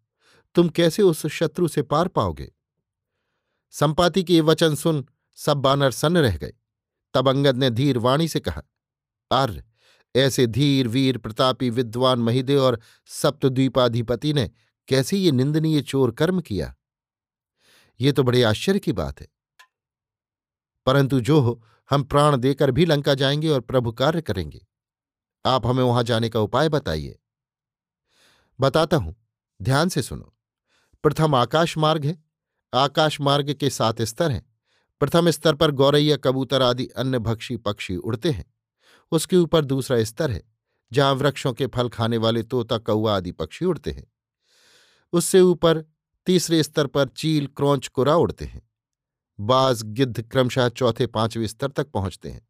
तुम 0.54 0.68
कैसे 0.68 1.02
उस 1.02 1.26
शत्रु 1.26 1.68
से 1.68 1.82
पार 1.82 2.08
पाओगे? 2.08 2.52
संपाति 3.70 4.24
के 4.24 4.40
वचन 4.40 4.74
सुन 4.74 5.06
सब 5.34 5.56
बानर 5.56 5.90
सन्न 5.90 6.16
रह 6.16 6.36
गए। 6.36 6.52
तब 7.14 7.28
अंगद 7.28 7.56
ने 7.56 7.70
धीर 7.70 7.98
वाणी 7.98 8.28
से 8.28 8.40
कहा, 8.40 8.62
आर्य, 9.32 9.64
ऐसे 10.16 10.46
धीर, 10.46 10.88
वीर, 10.88 11.18
प्रतापी, 11.18 11.70
विद्वान, 11.70 12.18
महिदे 12.18 12.56
और 12.56 12.80
सप्तद्वीपाधिपति 13.06 14.32
ने 14.32 14.50
कैसे 14.88 15.16
ये 15.16 15.30
निंदनीय 15.30 15.82
चोर 15.82 16.10
कर्म 16.10 16.40
किया? 16.40 16.76
ये 18.00 18.12
तो 18.12 18.22
बड़े 18.22 18.42
आश्चर्य 18.42 18.78
की 18.78 18.92
बात 18.92 19.20
है। 19.20 19.28
परंतु 20.86 21.20
जो 21.20 21.40
हो 21.40 21.64
हम 21.90 22.02
प्राण 22.02 22.36
देकर 22.36 22.70
भी 22.70 22.84
लंका 22.84 23.14
जाएँगे 23.14 23.48
और 23.48 23.60
प्रभु 23.60 23.92
कार्य 23.92 24.22
करेंगे। 24.22 24.66
आप 25.46 25.66
हमें 25.66 25.82
वहाँ 25.84 26.02
जाने 26.02 26.28
का 26.28 26.40
उपाय 26.40 26.68
बताइए। 26.68 27.18
बताता 28.60 28.96
हूँ, 28.96 29.16
ध्यान 29.62 29.88
से 29.88 30.02
सुनो। 30.02 30.34
प्रथम 31.02 31.34
आकाश 31.34 31.78
मार्ग 31.78 32.04
है। 32.04 32.24
आकाश 32.74 33.20
मार्ग 33.20 33.54
के 33.54 33.70
सात 33.70 34.02
स्तर 34.02 34.30
हैं। 34.30 34.54
प्रथम 35.00 35.30
स्तर 35.30 35.54
पर 35.54 35.70
गौरैया, 35.70 36.16
कबूतर 36.16 36.62
आदि 36.62 36.86
अन्य 36.86 37.18
भक्षी 37.18 37.56
पक्षी 37.56 37.96
उड़ते 37.96 38.30
हैं। 38.30 38.54
उसके 39.12 39.36
ऊपर 39.36 39.64
दूसरा 39.64 40.04
स्तर 40.04 40.30
है, 40.30 40.42
जहाँ 40.92 41.14
वृक्षों 41.14 41.52
के 41.52 41.66
फल 41.66 41.88
खाने 41.88 42.16
वाले 42.16 42.42
तोता 42.42 42.78
कौआ 42.78 43.16
आदि 43.16 43.32
पक्षी 43.32 43.64
उड़ते 43.64 43.90
हैं। 43.90 44.12
उससे 45.12 45.40
ऊपर 45.40 45.84
तीसरे 46.26 46.62
स्तर 46.62 46.86
पर 46.86 47.08
चील, 47.08 47.46
क्रौच 47.46 47.88
कुरा 47.88 48.16
उड़ते 48.16 48.44
हैं। 48.44 48.70
बाज, 49.40 49.82
गिद्ध 49.82 50.22
क्रमशः 50.22 50.68
चौथे, 50.68 51.06
पाँचवें 51.06 51.46
स्तर 51.46 51.68
तक 51.68 51.90
पहुँचते 51.90 52.30
हैं। 52.30 52.48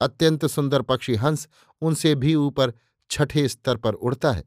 अत्यंत 0.00 0.46
सुंदर 0.46 0.82
पक्षी 0.82 1.14
हंस 1.14 1.48
उनसे 1.82 2.14
भी 2.14 2.34
ऊपर 2.34 2.72
छठे 3.10 3.46
स्तर 3.48 3.76
पर 3.76 3.94
उड़ता 3.94 4.32
है, 4.32 4.44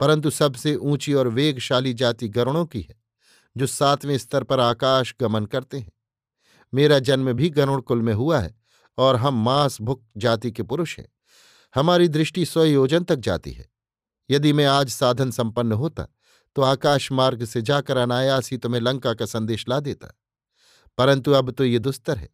परंतु 0.00 0.30
सबसे 0.30 0.74
ऊँची 0.76 1.14
और 1.14 1.28
वेगशाली 1.28 1.92
जाति 1.94 2.28
गरुणों 2.28 2.64
की 2.66 2.80
है, 2.80 2.94
जो 3.56 3.66
सातवें 3.66 4.16
स्तर 4.18 4.44
पर 4.44 4.60
आकाश 4.60 5.14
गमन 5.20 5.46
करते 5.46 5.78
हैं। 5.78 5.92
मेरा 6.72 6.98
जन्म 6.98 7.32
भी 7.32 7.50
गरुण 7.50 7.80
कुल 7.80 8.02
में 8.02 8.12
हुआ 8.14 8.38
है 8.38 8.54
और 8.98 9.16
हम 9.16 9.42
मांस 9.44 9.80
भुक 9.80 10.04
जाति 10.16 10.50
के 10.50 10.62
पुरुष 10.62 10.98
हैं। 10.98 11.08
हमारी 11.74 12.08
दृष्टि 12.08 12.44
स्वयोजन 12.44 13.04
तक 13.04 13.16
जाती 13.16 13.52
है। 13.52 13.70
यदि 14.30 14.52
मैं 14.52 14.66
आज 14.66 14.88
साधन 14.88 15.30
संपन्न 15.30 15.72
होता 15.72 16.06
तो 16.56 16.62
आकाश 16.62 17.10
मार्ग 17.12 17.44
से 17.44 17.62
जाकर 17.62 17.96
अनायास 17.96 18.50
ही 18.50 18.56
तुम्हें 18.58 18.80
लंका 18.80 19.12
का 19.14 19.26
संदेश 19.26 19.64
ला 19.68 19.78
देता। 19.80 20.08
परंतु 20.98 21.32
अब 21.32 21.50
तो 21.50 21.64
ये 21.64 21.78
दुस्तर 21.78 22.18
है। 22.18 22.28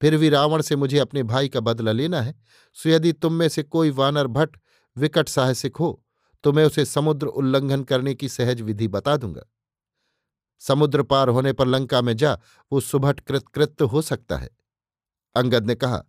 फिर 0.00 0.16
भी 0.16 0.28
रावण 0.28 0.62
से 0.62 0.76
मुझे 0.76 0.98
अपने 0.98 1.22
भाई 1.22 1.48
का 1.48 1.60
बदला 1.60 1.92
लेना 1.92 2.20
है। 2.22 2.34
सो 2.76 2.88
यदि 2.88 3.12
तुम 3.12 3.32
में 3.32 3.48
से 3.48 3.62
कोई 3.62 3.90
वानर 3.92 4.26
भट्ट 4.28 4.56
विकट 4.96 5.28
साहसिक 5.28 5.76
हो 5.76 6.02
तो 6.44 6.52
मैं 6.52 6.64
उसे 6.64 6.84
समुद्र 6.84 7.26
उल्लंघन 7.26 7.82
करने 7.84 8.14
की 8.14 8.28
सहज 8.28 8.60
विधि 8.60 8.88
बता 8.88 9.16
दूँगा। 9.16 9.42
समुद्र 10.62 11.02
पार 11.02 11.28
होने 11.28 11.52
पर 11.52 11.66
लंका 11.66 12.00
में 12.02 12.16
जा, 12.16 12.38
वो 12.72 12.80
सुभट 12.80 13.20
कृतकृत्य 13.20 13.84
हो 13.84 14.02
सकता 14.02 14.36
है। 14.36 14.48
अंगद 15.36 15.66
ने 15.66 15.74
कहा, 15.74 16.02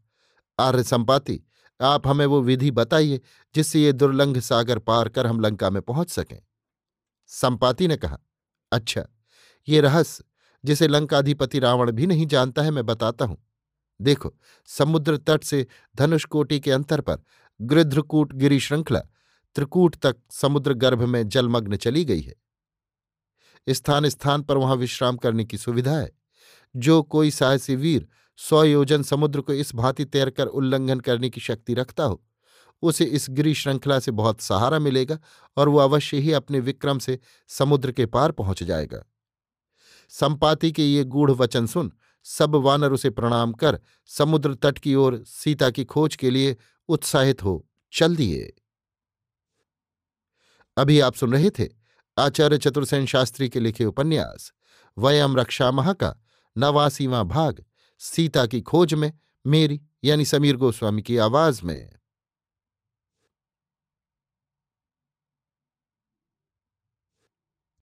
आर्य 0.59 0.83
संपाति, 0.83 1.39
आप 1.79 2.07
हमें 2.07 2.25
वो 2.25 2.41
विधि 2.41 2.71
बताइए, 2.71 3.19
जिससे 3.55 3.81
ये 3.81 3.91
दुर्लंघ 3.93 4.37
सागर 4.39 4.79
पार 4.79 5.09
कर 5.09 5.27
हम 5.27 5.39
लंका 5.39 5.69
में 5.69 5.81
पहुँच 5.81 6.09
सकें। 6.09 6.39
संपाति 7.31 7.87
ने 7.87 7.97
कहा 7.97 8.19
अच्छा 8.71 9.05
ये 9.67 9.81
रहस्य, 9.81 10.23
जिसे 10.63 10.87
लंकाधिपति 10.87 11.59
रावण 11.59 11.91
भी 11.91 12.07
नहीं 12.07 12.27
जानता 12.27 12.61
है, 12.61 12.71
मैं 12.71 12.85
बताता 12.85 13.25
हूँ। 13.25 13.37
देखो, 14.01 14.33
समुद्र 14.65 15.17
तट 15.17 15.43
से 15.43 15.67
धनुषकोटि 15.95 16.59
के 16.59 16.71
अंतर 16.71 17.01
पर 17.01 17.17
गृध्रकूट 17.61 18.33
गिरी 18.33 18.59
श्रृंखला, 18.59 18.99
त्रिकूट 19.55 19.95
तक 19.95 20.15
समुद्र 20.31 20.73
गर्भ 20.73 21.01
में 21.01 21.27
जलमग्न 21.27 21.75
चली 21.75 22.05
गई 22.05 22.21
है। 22.21 22.35
स्थान 23.69 24.09
स्थान 24.09 24.43
पर 24.43 24.57
वहाँ 24.57 24.75
विश्राम 24.75 25.17
करने 25.17 25.45
की 25.45 25.57
सुविधा 25.57 25.91
है। 25.91 26.11
जो 26.75 27.03
कोई 27.03 27.31
साहसी 27.31 27.75
वीर 27.75 28.07
सौ 28.37 28.63
योजन 28.63 29.03
समुद्र 29.03 29.41
को 29.41 29.53
इस 29.53 29.75
भांति 29.75 30.05
तैरकर 30.05 30.45
उल्लंघन 30.45 30.99
करने 30.99 31.29
की 31.29 31.41
शक्ति 31.41 31.73
रखता 31.73 32.03
हो, 32.03 32.23
उसे 32.81 33.05
इस 33.05 33.27
गिरी 33.29 33.53
श्रृंखला 33.53 33.99
से 33.99 34.11
बहुत 34.11 34.41
सहारा 34.41 34.79
मिलेगा 34.79 35.19
और 35.57 35.69
वह 35.69 35.83
अवश्य 35.83 36.17
ही 36.17 36.31
अपने 36.31 36.59
विक्रम 36.59 36.99
से 36.99 37.19
समुद्र 37.47 37.91
के 37.91 38.05
पार 38.05 38.31
पहुँच 38.31 38.63
जाएगा। 38.63 39.03
संपाति 40.09 40.71
के 40.71 40.85
ये 40.85 41.03
गूढ़ 41.03 41.31
वचन 41.31 41.67
सुन 41.67 41.91
सब 42.23 42.55
वानर 42.55 42.91
उसे 42.91 43.09
प्रणाम 43.09 43.53
कर 43.53 43.79
समुद्र 44.05 44.55
तट 44.55 44.79
की 44.79 44.95
ओर 44.95 45.23
सीता 45.23 45.69
की 45.69 45.85
खोज 45.85 46.15
के 46.15 46.29
लिए 46.29 46.57
उत्साहित 46.89 47.43
हो, 47.43 47.67
चल 47.93 48.15
दिए। 48.15 48.53
अभी 50.77 50.99
आप 50.99 51.15
सुन 51.15 51.33
रहे 51.33 51.49
थे 51.49 51.67
आचार्य 52.17 52.57
चतुर्सेन 52.57 53.05
शास्त्री 53.05 53.49
के 53.49 53.59
लिखे 53.59 53.85
उपन्यास, 53.85 54.53
वयम 54.97 55.37
रक्षामह 55.37 55.93
का 55.93 56.15
नवासीवा 56.57 57.23
भाग, 57.23 57.65
सीता 57.99 58.45
की 58.45 58.61
खोज 58.61 58.93
में 58.93 59.11
मेरी, 59.45 59.81
यानी 60.03 60.25
समीर 60.25 60.55
गोस्वामी 60.55 61.01
की 61.01 61.17
आवाज़ 61.17 61.61
में। 61.63 62.00